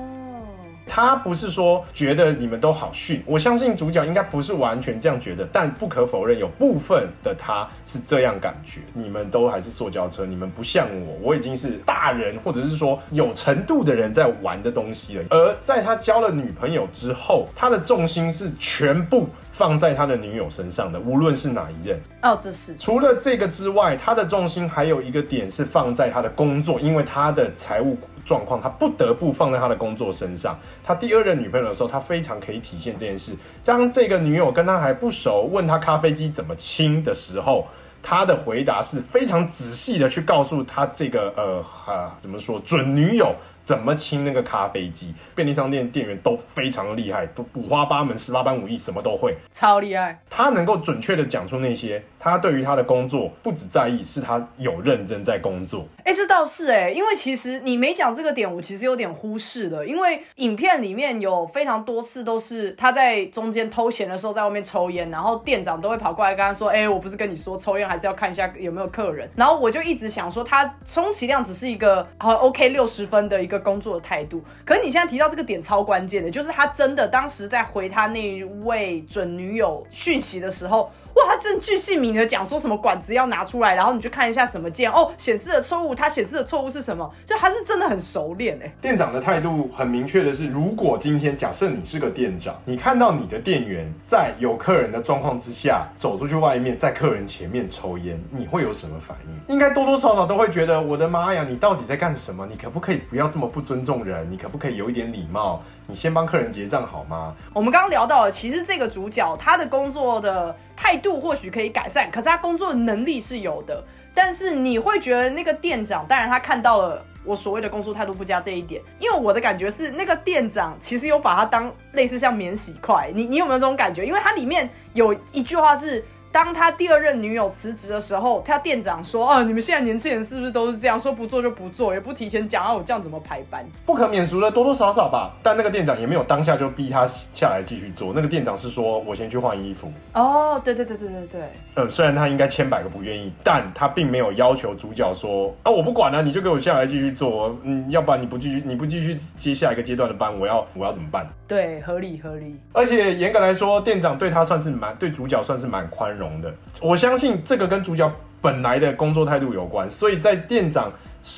[0.87, 8.81] 他不是说觉得你们都好逊，我相信主角应该不是完全这样觉得，但不可否认有部分的他是这样感觉。
[8.93, 15.25] 你们都还是坐轿车，你们不像我，我已经是大人，或者是说有程度的人在玩的东西了。
[15.31, 21.99] 而在他交了女朋友之后，他的重心是全部放在他的女友身上的，无论是哪一任。
[22.23, 27.97] 哦，这是除了这个之外，他的重心还有一个点是放在他的工作，因为他的财务。
[28.25, 30.59] 状况，他不得不放在他的工作身上。
[30.83, 33.33] 他第二任女朋友的时候，他非常可以体现这件事。
[33.65, 37.67] 当这个女友跟他还不熟，问他咖啡机怎么清的时候，
[38.03, 43.35] 他的回答是非常仔细的去告诉他这个呃哈怎么说准女友。
[43.65, 45.15] 怎么清那个咖啡机？
[45.35, 50.21] 便利商店店员都非常厉害，都五花八门、十八般武艺，什么都会，超厉害。
[50.29, 55.87] 他能够准确的讲出那些，他对于他的工作不只在意，是他有认真在工作。
[56.05, 59.87] 哎，这倒是哎，因为其实你没讲这个点，我其实有点忽视了。
[59.87, 73.54] 因为影片里面有非常多次都是他在中间偷闲的时候在外面抽烟，然后店长都会跑过来跟他说：“哎，我不是跟你说抽烟还是要看一下有没有客人。”然后我就一直想说，他充其量只是一个好 OK 六十分的一个。
[73.59, 80.91] 工作的态度，可是你现在提到这个点超关键的，就是他真的当时在回他那位准女友讯息的时候。
[81.15, 87.09] 哇，他正巨细明的讲说什么管子要拿出来，然后你去看一下什么键哦，显示的错误，他显示的错误是什么？
[87.27, 88.73] 就他是真的很熟练哎。
[88.81, 99.55] 店长的态度很明确的是，如果今天假设你是个店长，你看到你的店员在有客人的状况之下走出去外面，在客人前面抽烟，你会有什么反应？
[99.55, 102.47] 应该多多少少都会觉得，我的妈呀，你到底在干什么？
[102.51, 104.29] 你可不可以不要这么不尊重人？
[104.31, 105.63] 你可不可以有一点礼貌？
[105.87, 107.35] 你先帮客人结账好吗？
[107.53, 113.85] 我们刚刚聊到了，其实这个主角他的工作的态度或许可以改善，可是他工作能力是有的。
[114.15, 123.11] 但是你会觉得那个店长，当然他看到了我所谓的工作态度不佳这一点，因为我的感觉是那个店长其实有把他当类似像免洗筷。
[123.15, 124.07] 你你有没有这种感觉？
[124.07, 126.05] 因为它里面有一句话是。
[126.35, 130.99] 当他第二任女友辞职的时候，他店长说：“啊，你们现在年轻人是不是都是这样？
[130.99, 133.65] 说不做就不做，也不提前讲啊，我这样怎么排班？
[133.87, 135.33] 不可免俗的，多多少少吧。
[135.45, 138.13] 但那个店长也没有当下就逼他下来继续做。
[138.13, 139.93] 那个店长是说：我先去换衣服。
[140.15, 141.41] 哦，对对对对对对。
[141.77, 147.57] 嗯，虽然他应该千百个不愿意，但他并没有要求主角说：啊，我不管了，你就给我下来继续做。
[147.63, 151.25] 嗯，要不然你不继续，你不继续接下一个阶段的班，我要我要怎么办？
[151.47, 152.59] 对，合理合理。
[152.73, 156.53] 而且严格来说，店长对他算是蛮对主角算是蛮宽容的。
[156.81, 158.11] 我相信这个跟主角
[158.41, 159.89] 本来的工作态度有关。
[159.89, 160.93] 所以在店长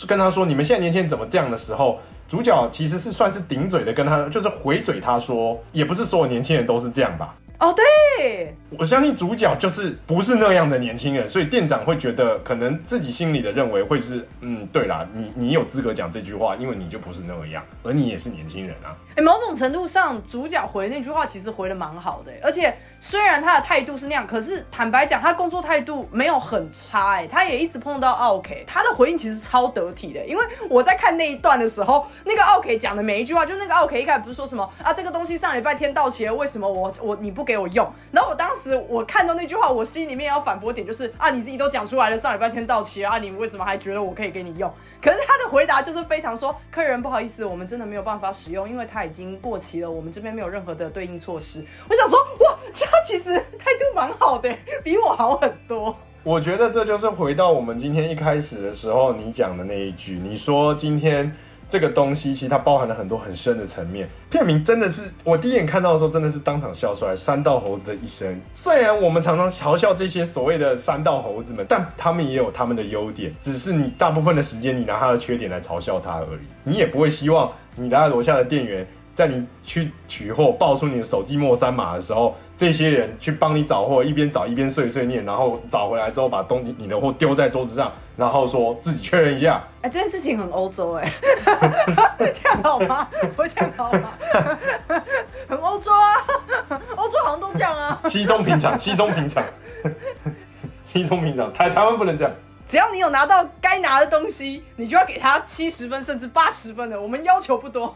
[0.06, 18.94] 跟他说“你们现在年轻人怎么这样的时候”，主角其实是算是顶嘴的，跟他就是回嘴他说：“也不是所有年轻人都是这样吧。”哦，对，我相信主角就是不是那样的年轻人，所以店长会觉得可能自己心里的认为会是，嗯，对啦，你你有资格讲这句话，因为你就不是那样，而你也是年轻人啊。
[19.16, 37.90] 哎，某种程度上，主角回那句话其实回的蛮好的，而且虽然他的态度是那样，可是坦白讲，他工作态度没有很差，哎，他也一直碰到奥 K，他的回应其实超得体的，因为我在看那一段的时候，那个奥 K 讲的每一句话，就那个奥 K 一开始不是说什么啊，这个东西上礼拜天到期了，为什么我我你不给我用？
[38.10, 44.70] 然后我当时我看到那句话，我心里面要反驳点就是啊，你自己都讲出来了，上礼拜天到期啊，你为什么还觉得我可以给你用？
[45.00, 51.64] 可是他的回答就是非常说，客人不好意思，我们真的没有办法使用，因为它已经过期了，我们这边没有任何的对应措施。
[51.88, 55.96] 我想说，哇，他其实态度蛮好的， 比我好很多。
[56.24, 61.34] 我觉得这就是回到我们今天一开始的时候你讲的那一句，你说今天。
[61.68, 64.08] 这个东西其实它包含了很多很深的层面。
[64.30, 67.14] 片名真的是我第一眼看到的时候，真的是当场笑出来。
[67.16, 73.34] 山道猴子的一生，虽然我们常常嘲笑这些所谓的山道猴子们，但他们也有他们的优点。
[73.42, 76.46] 只是你大部分的时间，你拿他的缺点来嘲笑他而已。
[76.64, 78.86] 你也不会希望你在楼下的店员。
[79.16, 89.62] 在你去取货报出你的手机末三码的时候，这些人去帮你找货，一边找一边碎碎念，然后找回来之后把东西你的货丢在桌子上，然后说自己确认一下。
[89.82, 91.12] 哎，这件事情很欧洲哎，
[92.18, 93.06] 这样好吗？
[93.36, 94.10] 会这样好吗？
[95.48, 98.00] 很欧洲啊，欧洲好像都这样啊。
[98.08, 99.44] 稀松平常， 稀松平常，
[100.86, 101.52] 稀松平常。
[101.52, 102.32] 台台湾不能这样，
[102.66, 107.94] 只要你有拿到该拿的东西，你就要给他七十分甚至八十分的，我们要求不多。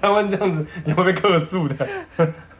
[0.00, 1.88] 台湾这样子，你会被克诉的。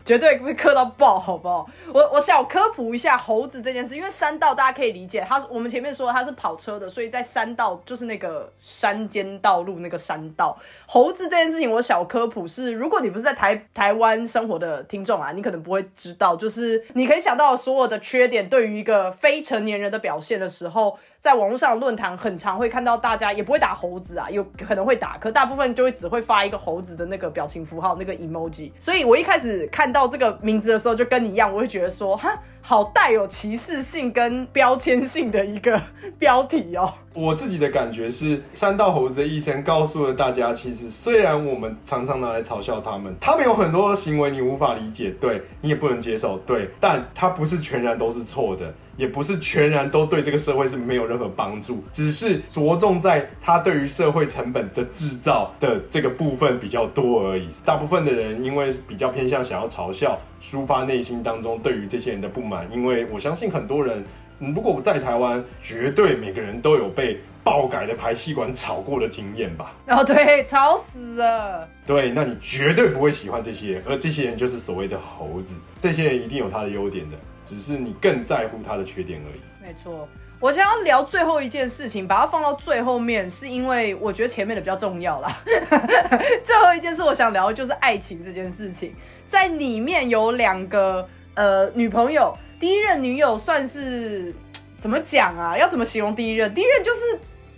[0.08, 1.68] 绝对会磕到爆，好不好？
[1.92, 10.58] 我我想科普一下猴子这件事，因为山道大家可以理解，它我们前面说它是跑车的，所以在山道就是那个山间道路那个山道。
[10.86, 28.72] 猴子这件事情，我小科普是，如果你不是在台台湾生活的听众啊，你可能不会知道，就是你可以想到所有的缺点，对于一个非成年人的表现的时候，在网络上论坛很常会看到大家也不会打猴子啊，有可能会打，可大部分就会只会发一个猴子的那个表情符号那个 emoji。
[28.78, 30.08] 所以我一开始看到。
[30.08, 32.34] 这个名字的时候，就跟你一样，我会觉得说，哈，
[32.68, 35.80] 好带有歧视性跟标签性的一个
[36.20, 36.92] 标题哦。
[37.14, 48.70] 我自己的感觉是，三道猴子的一生告诉了大家，其实虽然我们常常拿来嘲笑他们，他们有很多行为你无法理解，对你也不能接受，对，但他不是全然都是错的。
[48.98, 57.46] 也不是全然都对这个社会是没有任何帮助，只是着重在他对于社会成本的制造的这个部分比较多而已。
[57.64, 64.04] 大部分的人因为比较偏向想要嘲笑、抒发内心当中对于这些人的不满，因为我相信很多人，
[64.38, 69.72] 如果在台湾，绝对每个人都有被爆改的排气管吵过的经验吧？
[69.88, 71.68] 哦，对，吵死了。
[71.86, 75.58] 对，那你绝对不会喜欢这些人，而这些人就是所谓的猴子。
[75.80, 77.16] 这些人一定有他的优点的。
[77.44, 79.40] 只是你更在乎他的缺点而已。
[79.66, 80.06] 没错，
[80.38, 85.34] 我想要聊最后一件事情，把它放到最后面，是因为我觉得前面的比较重要啦。
[86.44, 88.94] 最后一件事我想聊的就是爱情这件事情，
[89.26, 94.34] 在里面有两个呃女朋友，第一任女友算是
[94.76, 95.56] 怎么讲啊？
[95.56, 96.52] 要怎么形容第一任？
[96.54, 97.00] 第一任就是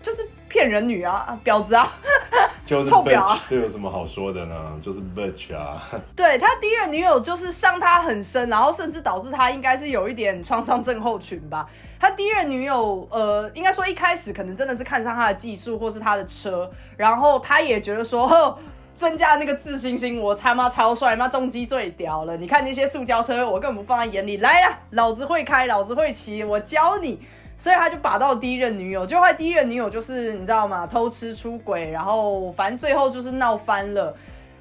[0.02, 0.28] 就是。
[0.52, 1.92] 骗人女啊，婊子啊，
[2.66, 4.76] 就是臭婊，这有什么好说的呢？
[4.82, 5.80] 就是 bitch 啊。
[6.16, 11.70] 对他第一任女友就是伤他很深，然后甚至导致他应该是有一点创伤症候群吧。
[12.00, 18.58] 他第一任女友，呃，应该说一开始可能真的是看上他的技术或是他的车，然后他也觉得说，呵，
[19.00, 22.36] 增加那个自信心，我他妈超帅，妈重机最屌了。
[22.36, 24.36] 你看那些塑胶车，我根本不放在眼里。
[24.36, 27.18] 来呀，老子会开，老子会骑，我教你。
[27.56, 30.86] 所以他就把到第一任女友，就后来第一任女友就是你知道吗？
[30.86, 34.14] 偷吃出轨，然后反正最后就是闹翻了。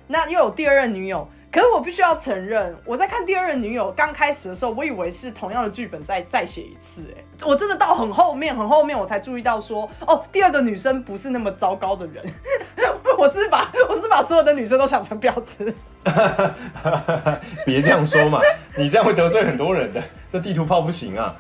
[0.08, 7.02] 那又有第二任女友，可是我必须要承认，我在看第二任女友刚开始的时候，我以为是同样的剧本再再写一次。
[7.18, 12.24] 哎，我真的到很后面很后面，我才注意到说，哦，第二个女生不是那么糟糕的人。
[13.18, 15.74] 我是把我是把所有的女生都想成婊子。
[17.66, 18.40] 别这样说嘛，
[18.78, 20.02] 你这样会得罪很多人的。
[20.32, 21.36] 这地图炮不行啊。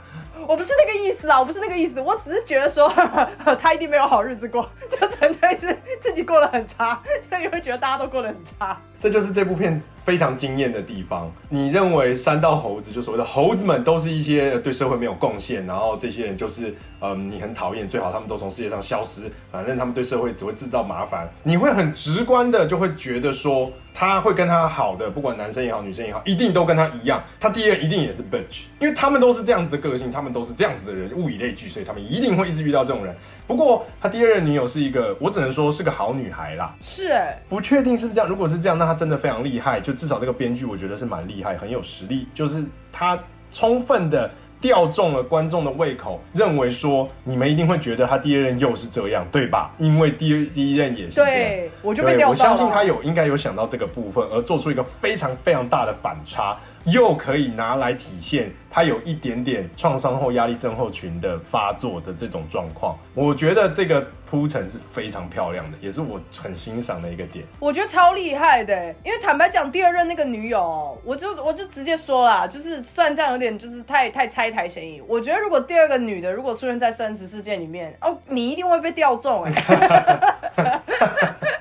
[0.47, 2.91] 我不是那个意思啊，我不是那个意思，我只是觉得说
[3.61, 8.75] 他一定没有好日子过，就纯粹是自己过得很差，所以会觉得大家都过得很差。
[8.99, 11.31] 这就是这部片非常惊艳的地方。
[11.47, 19.21] 你认为山道猴子就所谓的猴子们都是一些对社会没有贡献，然后这些人就是嗯你很讨厌，最好他们都从世界上消失，
[19.51, 21.29] 反正他们对社会只会制造麻烦。
[21.43, 27.23] 你会很直观的就会觉得说他会跟他好的，不管男生也好女生也好，一定都跟他一样。
[27.39, 33.15] 他第二一定也是 bitch，因为他们都是这样子的个性，他们都是这样子的人，物以类聚，所以他们一定会一直遇到这种人。
[33.49, 36.71] 不过他第二任女友是一个，我只能说是个好女孩啦。
[36.83, 37.19] 是，
[37.49, 38.29] 不确定是不是这样。
[38.29, 39.81] 如果是这样，那他真的非常厉害。
[39.81, 42.27] 就至少这个编剧，我觉得是蛮厉害，很有实力。
[42.31, 43.17] 就是他
[43.51, 44.29] 充分的
[44.61, 49.71] 调中了观众的胃口，认为说你们一定会觉得他第二任又是这样，对吧？
[49.79, 51.31] 因为第第一任也是这样。
[51.31, 56.55] 对，我就被调我相信他有应该有想到这个部分，而做出一个非常非常大的反差。
[56.85, 67.43] 又可以拿来体现他有一点点创伤后压力症候群的发作的这种状况，我觉得这个铺陈是非常漂亮的，也是我很欣赏的一个点。
[67.59, 75.01] 我觉得超厉害的，因为坦白讲，第二任那个女友，我就我就直接说啦，就是算这样有点就是太太拆台嫌疑。
[75.07, 79.51] 我觉得如果第二个女的如果出现在真实事件里面，哦，你一定会被调中哎。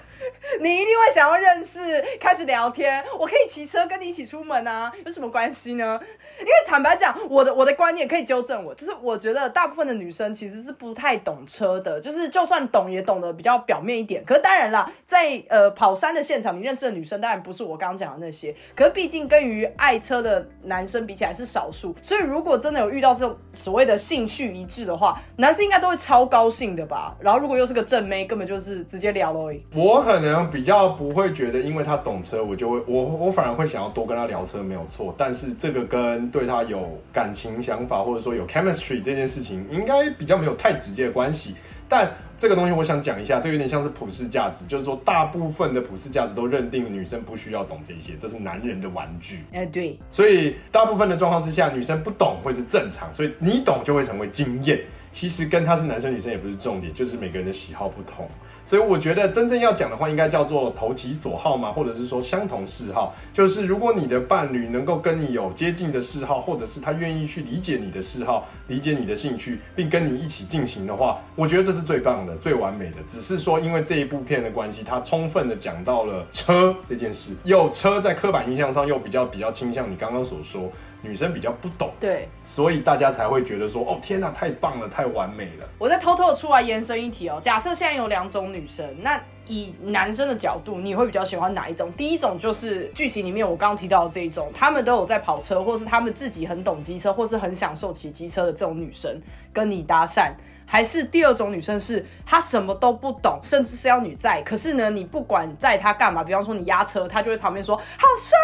[0.60, 3.04] 你一定会想要认识，开始聊天。
[3.18, 5.98] 我可以骑车跟你一起出门啊，有什么关系呢？
[6.40, 14.24] 因为坦白讲，我的我的观念可以纠正我，就是我觉得大部分的女生其实是不太懂车的，就是就算懂也懂得比较表面一点。
[14.24, 18.54] 可是当然啦，在呃跑山的现场，你认识的女生当然不是我刚刚讲的那些。
[18.74, 27.16] 可是毕竟跟于爱车的男生比起来是少数，所以如果真的有遇到这种所谓的兴趣一致的话，男生应该都会超高兴的吧？
[27.20, 29.48] 然后如果又是个正妹，根本就是直接聊喽。
[29.74, 35.14] 我可能比较不会觉得，因为他懂车，我就会我我反而会想要多跟他聊车，没有错。
[35.16, 41.54] 但是这个跟对他有感情想法，或者说有 chemistry 这件事情，应该比较没有太直接的关系。
[41.90, 49.38] 但这个东西我想讲一下，这有点像是普世价值，就是说大部分的普世价值都认定女生不需要懂这些，这是男人的玩具。
[49.52, 49.98] 哎，对。
[50.10, 54.78] 所以大部分的状况之下，女生不懂会是正常，所以你懂就会成为经验。
[55.10, 58.28] 其实跟他是男生女生也不是重点，就是每个人的喜好不同。
[58.68, 63.14] 所以我觉得真正要讲的话，应该叫做投其所好嘛，或者是说相同嗜好。
[63.32, 72.96] 就是如果你的伴侣能够跟你有接近的嗜好，或者是他愿意去理解你的嗜好、理解你的兴趣，并跟你一起进行的话，我觉得这是最棒的、最完美的。
[73.08, 80.70] 只是说，因为这一部片的关系，它充分的讲到了车这件事，又车在刻板印象上又比较比较倾向你刚刚所说。
[81.00, 85.68] 女生比较不懂，对，所以大家才会觉得说，哦天哪，太棒了，太完美了。
[85.78, 91.92] 我再偷偷的出来延伸一题哦，假设现在有两种女生，那以男生的角度，你会比较喜欢哪一种？
[91.92, 99.20] 第一种就是剧情里面我刚刚提到的这一种，他们都有在跑车，或是他们自己很懂机车，或是很享受骑机车的这种女生，
[99.52, 100.32] 跟你搭讪。
[100.70, 104.42] 还是第二种女生，是她什么都不懂，甚至是要你载。
[104.42, 108.36] 可是呢，你不管载她干嘛，比方说你压车，她就会旁边说：“好帅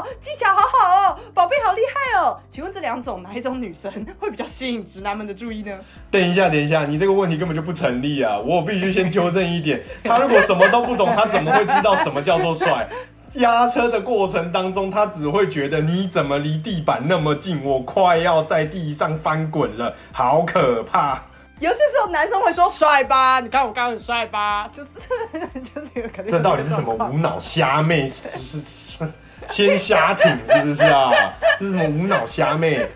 [0.00, 5.78] 哦，技巧好好哦，宝贝好厉害哦。”请问这两种哪一种女生会比较吸引直男们的注意呢？
[6.10, 8.38] 等一下，等一下，你这个问题根本就不成立啊！
[8.38, 12.88] 我必须先纠正一点，他如果什么都不懂，他怎么会知道什么叫做帅？
[13.34, 21.22] 压车的过程当中，他只会觉得你怎么离地板那么近，我快要在地上翻滚了，好可怕。
[21.58, 24.90] 有些时候男生会说帅吧，你看我刚刚很帅吧，就是
[25.74, 26.28] 就是有可能。
[26.28, 28.06] 这到底是什么无脑虾妹？
[28.06, 29.06] 是是
[29.48, 31.10] 先虾挺是不是啊？
[31.58, 32.86] 这是什么无脑虾妹？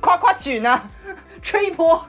[0.00, 0.80] 夸夸群呢？
[1.40, 2.04] 吹一波。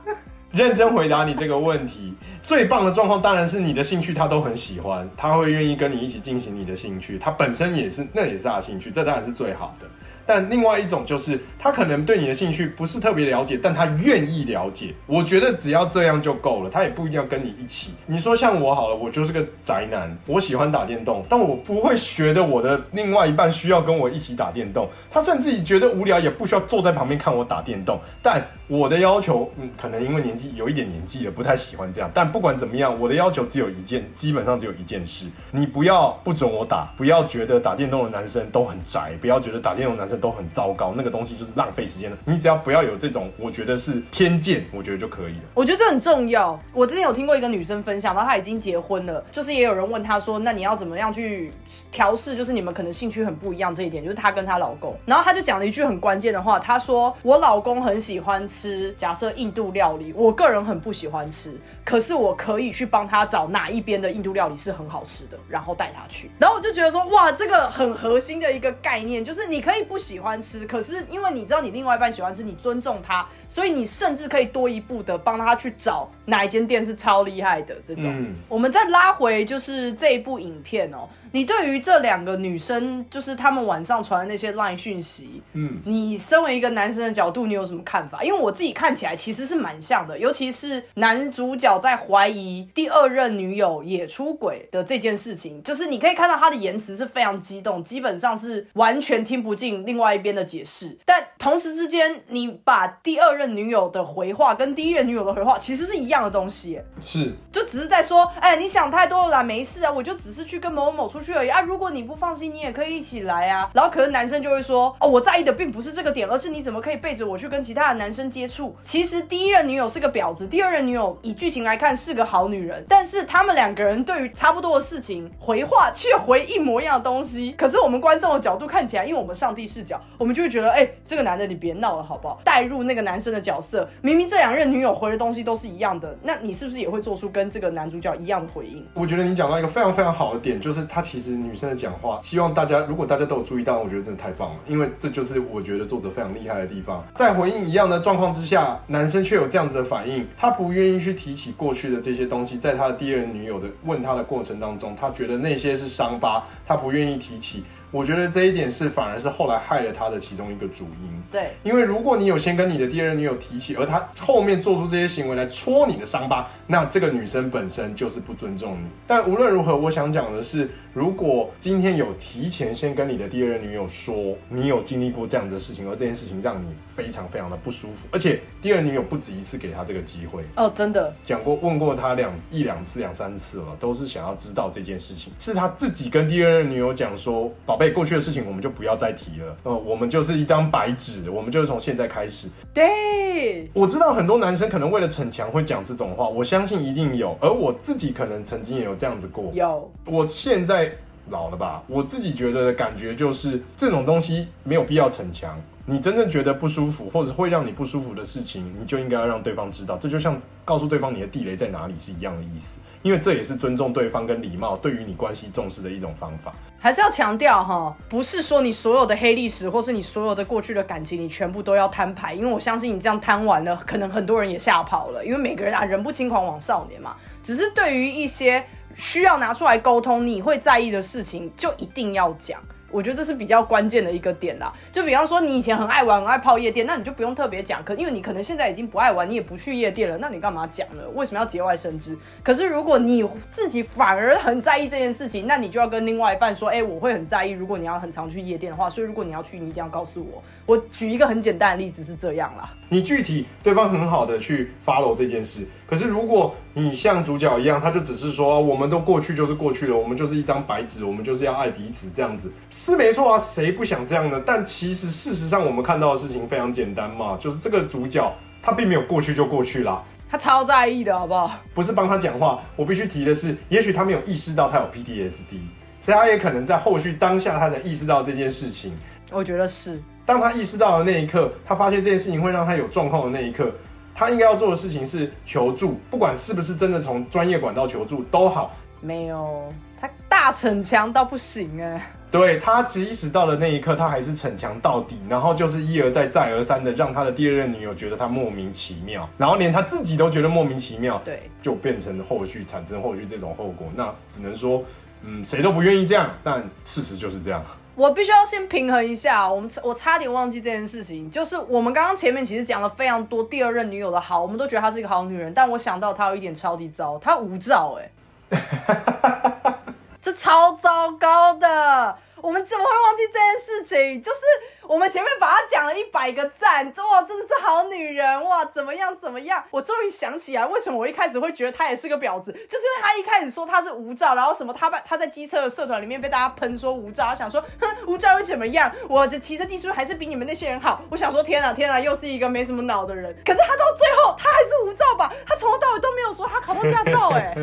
[0.51, 9.87] 认真回答你这个问题，最棒的状况当然是你的兴趣他都很喜欢，他会愿意跟你一起进行你的兴趣，他本身也是那也是他的兴趣，这当然是最好的。
[10.25, 14.93] 但另外一种就是，他可能对你的兴趣不是特别了解，但他愿意了解。
[15.05, 17.91] 我觉得只要这样就够了，他也不一定要跟你一起。
[18.05, 24.87] 你说像我好了，我就是个宅男，我喜欢打电动，但我不会觉得我的另外一半需要跟我一起打电动。
[25.11, 27.99] 他甚至觉得无聊，也不需要坐在旁边看我打电动。
[28.21, 28.41] 但
[28.77, 32.09] 我的要求，嗯，可能因为年纪有一点年纪了，不太喜欢这样。
[32.13, 40.13] 但不管怎么样，我的要求只有一件，基本上只有一件事：你不要不准我打，不要觉得打电动的男生都很宅，不要觉得打电动男生。
[40.13, 42.15] 生都很糟糕，那个东西就是浪费时间的。
[42.23, 45.41] 你只要不要有这种，我觉得是偏见，我觉得就可以了。
[45.55, 46.59] 我觉得这很重要。
[46.71, 51.51] 我之前有听过一个女生分享，到她已经结婚了，就是也有人问她说，那你要怎么样去
[51.91, 58.62] 调试，就是你们可能兴趣很不一样这一点，就是她跟她老公，然后她就讲了一句很关键的话，她说我老公很喜欢吃
[58.97, 61.53] 假设印度料理，我个人很不喜欢吃，
[61.83, 66.29] 可是我可以去帮他找哪一边的印度料理是很好吃的，然后带他去。
[66.39, 78.05] 然后我就觉得说，哇，这个很核心的一个概念，就是你可以不喜欢吃，可是因为你知道你另外一半喜欢吃，你尊重他，所以你甚至可以多一步的帮他去找哪一间店是超厉害的这种。
[78.05, 88.23] 嗯我们再拉回就是这一部影片哦，你对于这两个女生，就是她们晚上传的那些 LINE 讯息，嗯，你身为一个男生的角度，你有什么看法？
[88.23, 100.97] 因为我自己看起来其实是蛮像的，尤其是男主角在怀疑第二任女友也出轨的这件事情，就是你可以看到他的言辞是非常激动，基本上是完全听不进另外一边的解释。
[101.05, 111.61] 但同时之间，你把第二任女友的回话跟第一任女友的回话其实是一样的东西，是就只是在说，哎，你想太多了啦，没事啊，我就只是去跟某某某出去而已啊。
[111.61, 113.69] 如果你不放心，你也可以一起来啊。
[113.73, 118.75] 然后可能男生就会说，哦，我在意的并不是这个点，而是你怎么可以背着我去跟其他的男生接触。
[118.83, 127.51] 其实第一任女友是个婊子，第二任女友以剧情来看是个好女人，但是他们两个人对于差不多的事情回话却回一模一样的东西。
[127.51, 132.41] 可是我们观众的角度看起来，因为我们上帝视角，我们就会觉得，哎，这个男的你别闹了好不好？
[132.43, 138.85] 带入那个男生的角色，明明这两任女友回的东西都是一样的，那你是不是也会做出跟这个男主角一样的回应？
[138.93, 147.03] 我觉得你讲到一个非常非常好的点，就是她其实女生的讲话，希望大家如果大家都有注意到，我觉得真的太棒了，因为这就是我觉得作者非常厉害的地方。
[147.15, 157.65] 在回应一样的状况况之下，男生却有这样子的反应，他不愿意去提起过去的这些东西，在他的第二任女友的问他的过程当中，他觉得那些是伤疤，他不愿意提起。
[157.93, 161.23] 我觉得这一点是反而是后来害了他的其中一个主因。
[161.31, 168.85] 对，因为如果你有先跟你的第二任女友提起，而他后面做出这些行为来戳你的伤疤，那这个女生本身就是不尊重你。
[169.07, 192.49] 但无论如何，我想讲的是，如果今天有提前先跟你的第二任女友说你有经历过这样子的事情，而这件事情让你非常非常的不舒服，而且第二女友不止一次给他这个机会，哦，真的，讲过问过他两一两次两三次了，都是想要知道这件事情，是他自己跟第二任女友讲说，宝贝，过去的事情我们就不要再提了，呃，我们就是一张白纸，我们就是从现在开始。
[192.73, 199.51] 对，我知道很多男生可能为了逞强会讲这种话，我相信一定有，而我自己可能曾经也有这样子过。
[199.53, 200.91] 有，我现在
[201.29, 205.59] 老了吧，我自己觉得的感觉就是这种东西没有必要逞强。
[205.85, 209.97] 你真正觉得不舒服，或者会让你不舒服的事情，你就应该要让对方知道。
[209.97, 216.51] 这就像告诉对方你的地雷在哪里是一样的意思，因为这也是尊重对方跟礼貌对于你关系重视的一种方法。
[216.79, 227.15] 还是要强调哈，不是说你所有的黑历史或是你所有的过去的感情，你全部都要摊牌，因为我相信你这样摊完了，可能很多人也吓跑了，因为每个人啊，人不轻狂枉少年嘛。
[227.43, 228.63] 只是对于一些
[228.95, 232.61] 需要拿出来沟通，你会在意的事情，就一定要讲。
[232.93, 234.71] 我觉得这是比较关键的一个点啦。
[234.91, 241.03] 就比方说，你以前很爱玩、很爱泡夜店，那你就不用特别讲，可因为你可能现在已经不爱玩，你也不去夜店了，那你干嘛讲呢？
[241.15, 242.15] 为什么要节外生枝？
[242.43, 250.43] 可是如果你自己反而很在意这件事情，那你就要跟另外一半说，哎、我会很在意，如果你要很常去夜店的话，所以如果你要去，你一定要告诉我。
[250.65, 252.71] 我举一个很简单的例子是这样啦。
[252.89, 264.41] 你具体对方很好的去 follow 这件事，可是如果你像主角一样，他就只是说我们都过去就是过去了，我们就是一张白纸，我们就是要爱彼此这样子，是没错啊，谁不想这样呢？
[264.45, 270.01] 但其实事实上我们看到的事情非常简单嘛，就是这个主角他并没有过去就过去啦。
[270.31, 271.51] 他超在意的好不好？
[271.75, 275.59] 不是帮他讲话，我必须提的是，也许他没有意识到他有 PTSD，
[276.01, 278.91] 所以他也可能在后续当下他才意识到这件事情。
[279.31, 280.01] 我觉得是。
[280.25, 283.71] 当他意识到的那一刻，他发现这件事情会让他有状况的那一刻，
[284.15, 288.75] 他应该要做的事情是求助，不管是不是真的从专业管道求助都好。
[289.01, 289.67] 没有，
[289.99, 303.87] 他大逞强到不行哎、对他，即使到了那一刻，他还是逞强到底，然后就是一而再、再而三的让他的第二任女友觉得他莫名其妙，然后连他自己都觉得莫名其妙，对，就变成后续产生后续这种后果。
[303.95, 304.81] 那只能说，
[305.21, 307.61] 嗯，谁都不愿意这样，但事实就是这样。
[307.95, 318.09] 我必须要先平衡一下，我们我差点忘记这件事情，就是我们刚刚前面其实讲了非常多第二任女友的好，我们都觉得她是一个好女人，但我想到她有一点超级糟，她无照哎、
[320.21, 322.17] 这超糟糕的。
[322.41, 324.21] 我们怎么会忘记这件事情？
[324.21, 324.39] 就是
[324.87, 329.63] 我们前面把他讲了一百个赞，哇，真的是好女人哇，怎么样怎么样？
[329.71, 338.91] 我终于想起来，为什么我一开始会觉得他也是个婊子，就是因为他一开始说他是无照，然后什么他把他在机车的社团里面被大家喷说无照，想说哼无照会怎么样？
[339.07, 341.01] 我的骑车技术还是比你们那些人好。
[341.09, 343.33] 我想说天啊天啊，又是一个没什么脑的人。
[343.45, 345.31] 可是他到最后他还是无照吧？
[345.47, 347.55] 他从头到尾都没有说他考到驾照哎。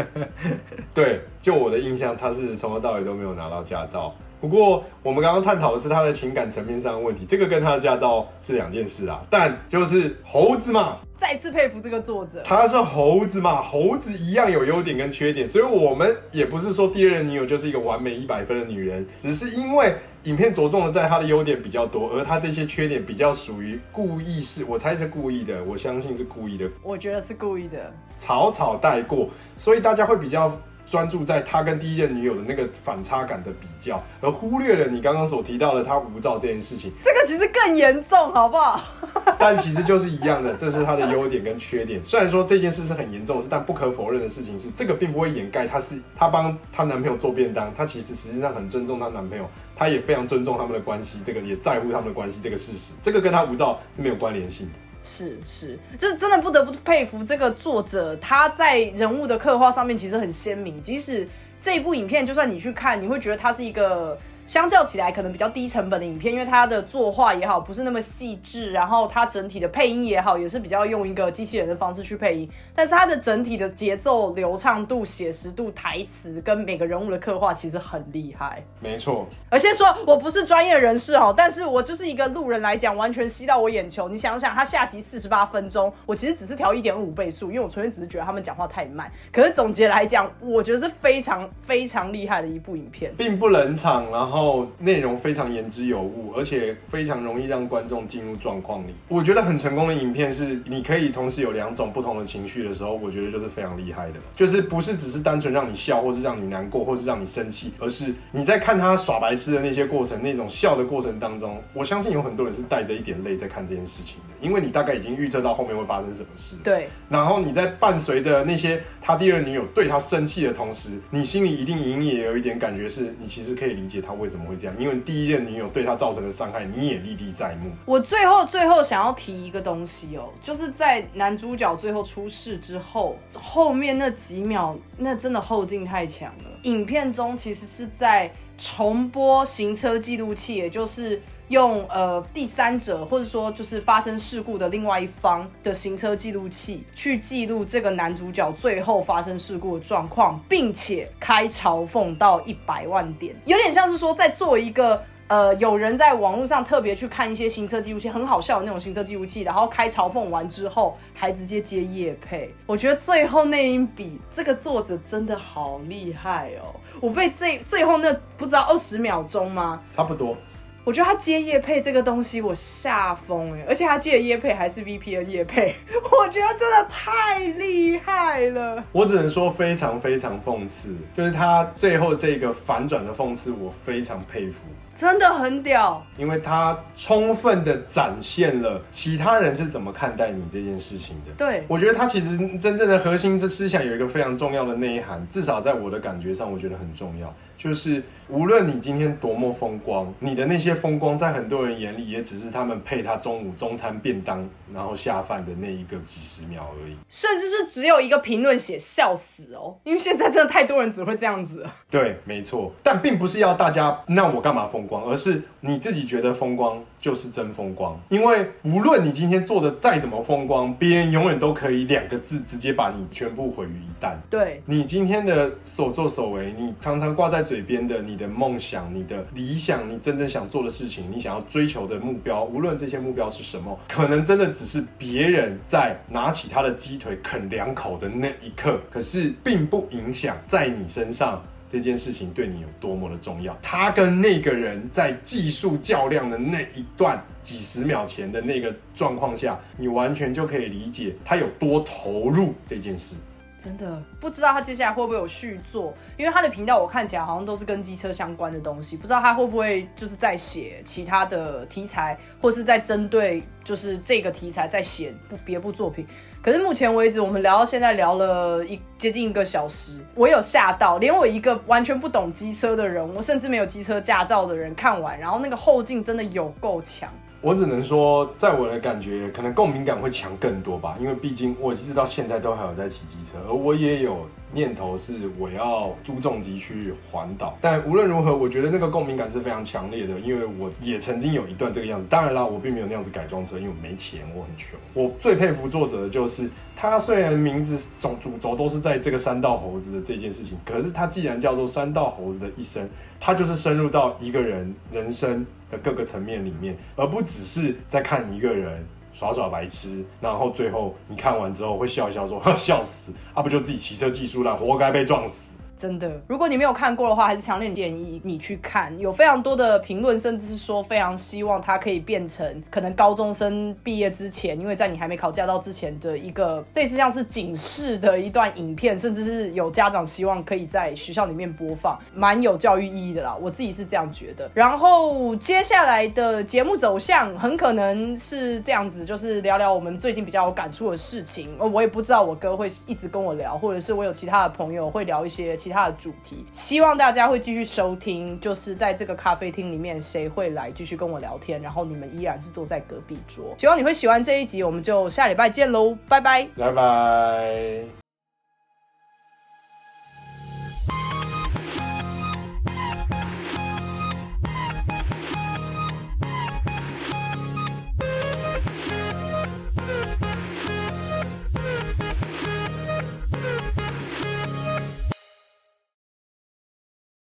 [0.95, 4.15] 对，就我的印象，他是从头到尾都没有拿到驾照。
[4.41, 9.21] 不过我们刚刚探讨的是他的情感层面上的问题，这个跟他的驾照是两件事啊。
[9.29, 29.29] 但就是猴子嘛，再次佩服这个作者，他是猴子嘛，猴子一样有优点跟缺点，所以我们也不是说第二任女友就是一个完美一百分的女人，只是因为影片着重的在他的优点比较多，而他这些缺点比较属于故意是，我猜是故意的，我相信是故意的，我觉得是故意的，草草带过，
[29.59, 30.51] 所以大家会比较。
[30.91, 36.91] 专注在他跟第一任女友的那个反差感的比较，而忽略了你刚刚所提到的他无照这件事情。
[37.05, 38.83] 这个其实更严重，好不好？
[39.39, 42.03] 但其实就是一样的，这是他的优点跟缺点。
[42.03, 54.73] 虽然说这件事是很严重的事，但不可否认的事情是，这个并不会掩盖他是他帮他男朋友做便当，他其实实际上很尊重他男朋友，他也非常尊重他们的关系，这个也在乎他们的关系这个事实，这个跟他无照是没有关联性的。
[55.03, 60.83] 是是，这真的不得不佩服这个作者，他在人物的刻画上面其实很鲜明。
[60.83, 61.29] 即使
[61.63, 64.19] 这部影片，就算你去看，你会觉得他是一个。
[64.51, 72.51] 相较起来，可能比较低成本的影片，因为它的作画也好，不是那么细致，然后它整体的配音也好，也是比较用一个机器人的方式去配音。
[72.75, 78.61] 但是它的整体的节奏流畅度、写实度、台词跟每个人物的刻画，其实很厉害。
[78.81, 79.25] 没错。
[79.49, 84.09] 而且说我不是专业人士哦，但是我就是一个路人来讲，完全吸到我眼球。
[84.09, 89.09] 你想想，它下集四十八分钟，我其实只是调一点五倍速，因为我纯粹只是觉得他们讲话太慢。
[89.31, 94.40] 可是总结来讲，我觉得是非常非常厉害的一部影片，并不冷场，然后。
[94.41, 98.95] 后内容非常言之有物，而且非常容易让观众进入状况里。
[99.09, 104.15] 我觉得很成功的影片是，你可以同时有两种不同的情绪的时候，我觉得就是非常厉害的。
[104.35, 116.57] 就是不是只是单纯让你笑，或是让你难过，或是让你生气，而是你在看他耍白痴的那些过程，那种笑的过程当中，我相信有很多人是带着一点泪在看这件事情的，因为你大概已经预测到后面会发生什么事。
[116.65, 116.89] 对。
[117.09, 125.01] 然后你在伴随着那些他第二女友对他生气的同时，你心里一定隐隐也有一点感觉，是你其实可以理解他为怎么会这样，因为。
[125.11, 127.73] 第一任女友对他造成的伤害，你也历历在目。
[127.85, 136.45] 我最后最后想要提一个东西哦，就是在男主角最后出事之后，后面那几秒，那真的后劲太强了。
[136.63, 141.21] 影片中其实是在重播行车记录器，也就是
[141.51, 155.03] 用呃第三者或者说就是发生事故的另外一方的行车记录器去记录这个男主角最后发生事故的状况，并且开嘲讽到一百万点，有点像是说在做一个。
[155.31, 162.53] 呃，有人在网络上特别去看一些行车记录器，很好笑的那种行车记录器，然后开嘲讽完之后，还直接接夜配。
[162.67, 166.75] 我觉得最后那一笔，这个作者真的好厉害哦！
[167.01, 169.81] 我被最最后那不知道二十秒钟吗？
[169.95, 170.37] 差不多。
[170.83, 173.65] 我觉得他接叶配这个东西，我吓疯哎！
[173.69, 178.83] 而且他接的叶配还是 VPN 叶配，我觉得真的太厉害了。
[178.91, 184.61] 我只能说非常非常讽刺，就是他最后这个反转的讽刺，我非常佩服。
[185.01, 191.33] 真的很屌，因为他充分的展现了其他人是怎么看待你这件事情的。
[191.39, 197.35] 对，我觉得他其实真正的核心这思想有一个非常重要的内涵，至少在我的感觉上，我觉得很重要。
[197.57, 206.97] 就是无论你今天多么风光，你的那些风光在很多人眼里也只是他们配他中午中餐便当，然后下饭的那一个几十秒而已。
[207.11, 211.67] 甚至是只有一个评论写笑死哦，因为现在真的太多人只会这样子。
[211.91, 218.01] 对，没错，但并不是要大家那我干嘛风光，而是你自己觉得风光就是真风光。
[218.09, 224.15] 因为无论你今天做的再怎么风光，别人永远都可以两个字直接把你全部毁于一旦。
[224.31, 227.41] 对你今天的所作所为，你常常挂在。
[227.51, 243.57] 嘴边的你的梦想、你的理想、你真正想做的事情、你想要追求的目标，无论这些目标是什么，可能真的只是别人在拿起他的鸡腿啃两口的那一刻，可是并不影响在你身上这件事情对你有多么的重要。
[243.63, 253.15] 他跟那个人在技术较量的那一段几十秒前的那个状况下，你完全就可以理解他有多投入这件事。
[253.63, 266.07] 真的不知道他接下来会不会有续作，因为他的频道我看起来好像都是跟机车相关的东西，不知道他会不会就是在写其他的题材，或是在针对就是这个题材在写不别部作品。
[266.43, 277.11] 可是目前为止，我们聊到现在聊了一接近一个小时，我有吓到，连我一个完全不懂机车的人，我甚至没有机车驾照的人看完，然后那个后劲真的有够强。
[277.43, 287.57] 我只能说，在我的感觉，可能共鸣感会强更多吧，因为毕竟我一直到现在都还有在骑机车，而我也有念头是我要租重机去环岛。
[287.61, 292.07] 但无论如何，我觉得那个共鸣感是非常强烈的，因为我也曾经有一段这个样子。
[292.11, 294.79] 当然啦，我并没有那样子改装车，因为我没钱，我很穷。
[294.95, 302.89] 我最佩服作者的就是他，虽然名字总主轴都是在这个山道猴子的这件事情，可是他既然叫做山道猴子的一生，
[303.19, 305.47] 他就是深入到一个人人生。
[305.71, 315.57] 的各个层面里面，而不只是在看一个人耍耍白痴，然后最后你看完之后会笑一笑说 笑死，啊不就自己骑车技术烂，活该被撞死。
[315.81, 318.97] 真的，如果你没有看过的话，还是强烈建议你去看。
[318.99, 333.35] 有非常多的评论，甚至是说非常希望它可以变成可能高中生毕业之前，因为在你还没考驾照之前的一个类似像是警示的一段影片，甚至是有家长希望可以在学校里面播放，蛮有教育意义的啦。
[333.41, 334.51] 我自己是这样觉得。
[334.53, 341.49] 然后接下来的节目走向很可能是这样子，就是聊聊我们最近比较有感触的事情。
[341.59, 345.75] 我也不知道我哥会一直跟我聊，或者是我有其他的朋友会聊一些其其。
[345.81, 348.39] 他的主题，希望大家会继续收听。
[348.41, 351.63] 就是在这个咖啡厅里面，谁会来继续跟我聊天？
[351.63, 353.55] 然后你们依然是坐在隔壁桌。
[353.57, 358.00] 希望你会喜欢这一集，我们就下礼拜见喽，拜拜，拜拜。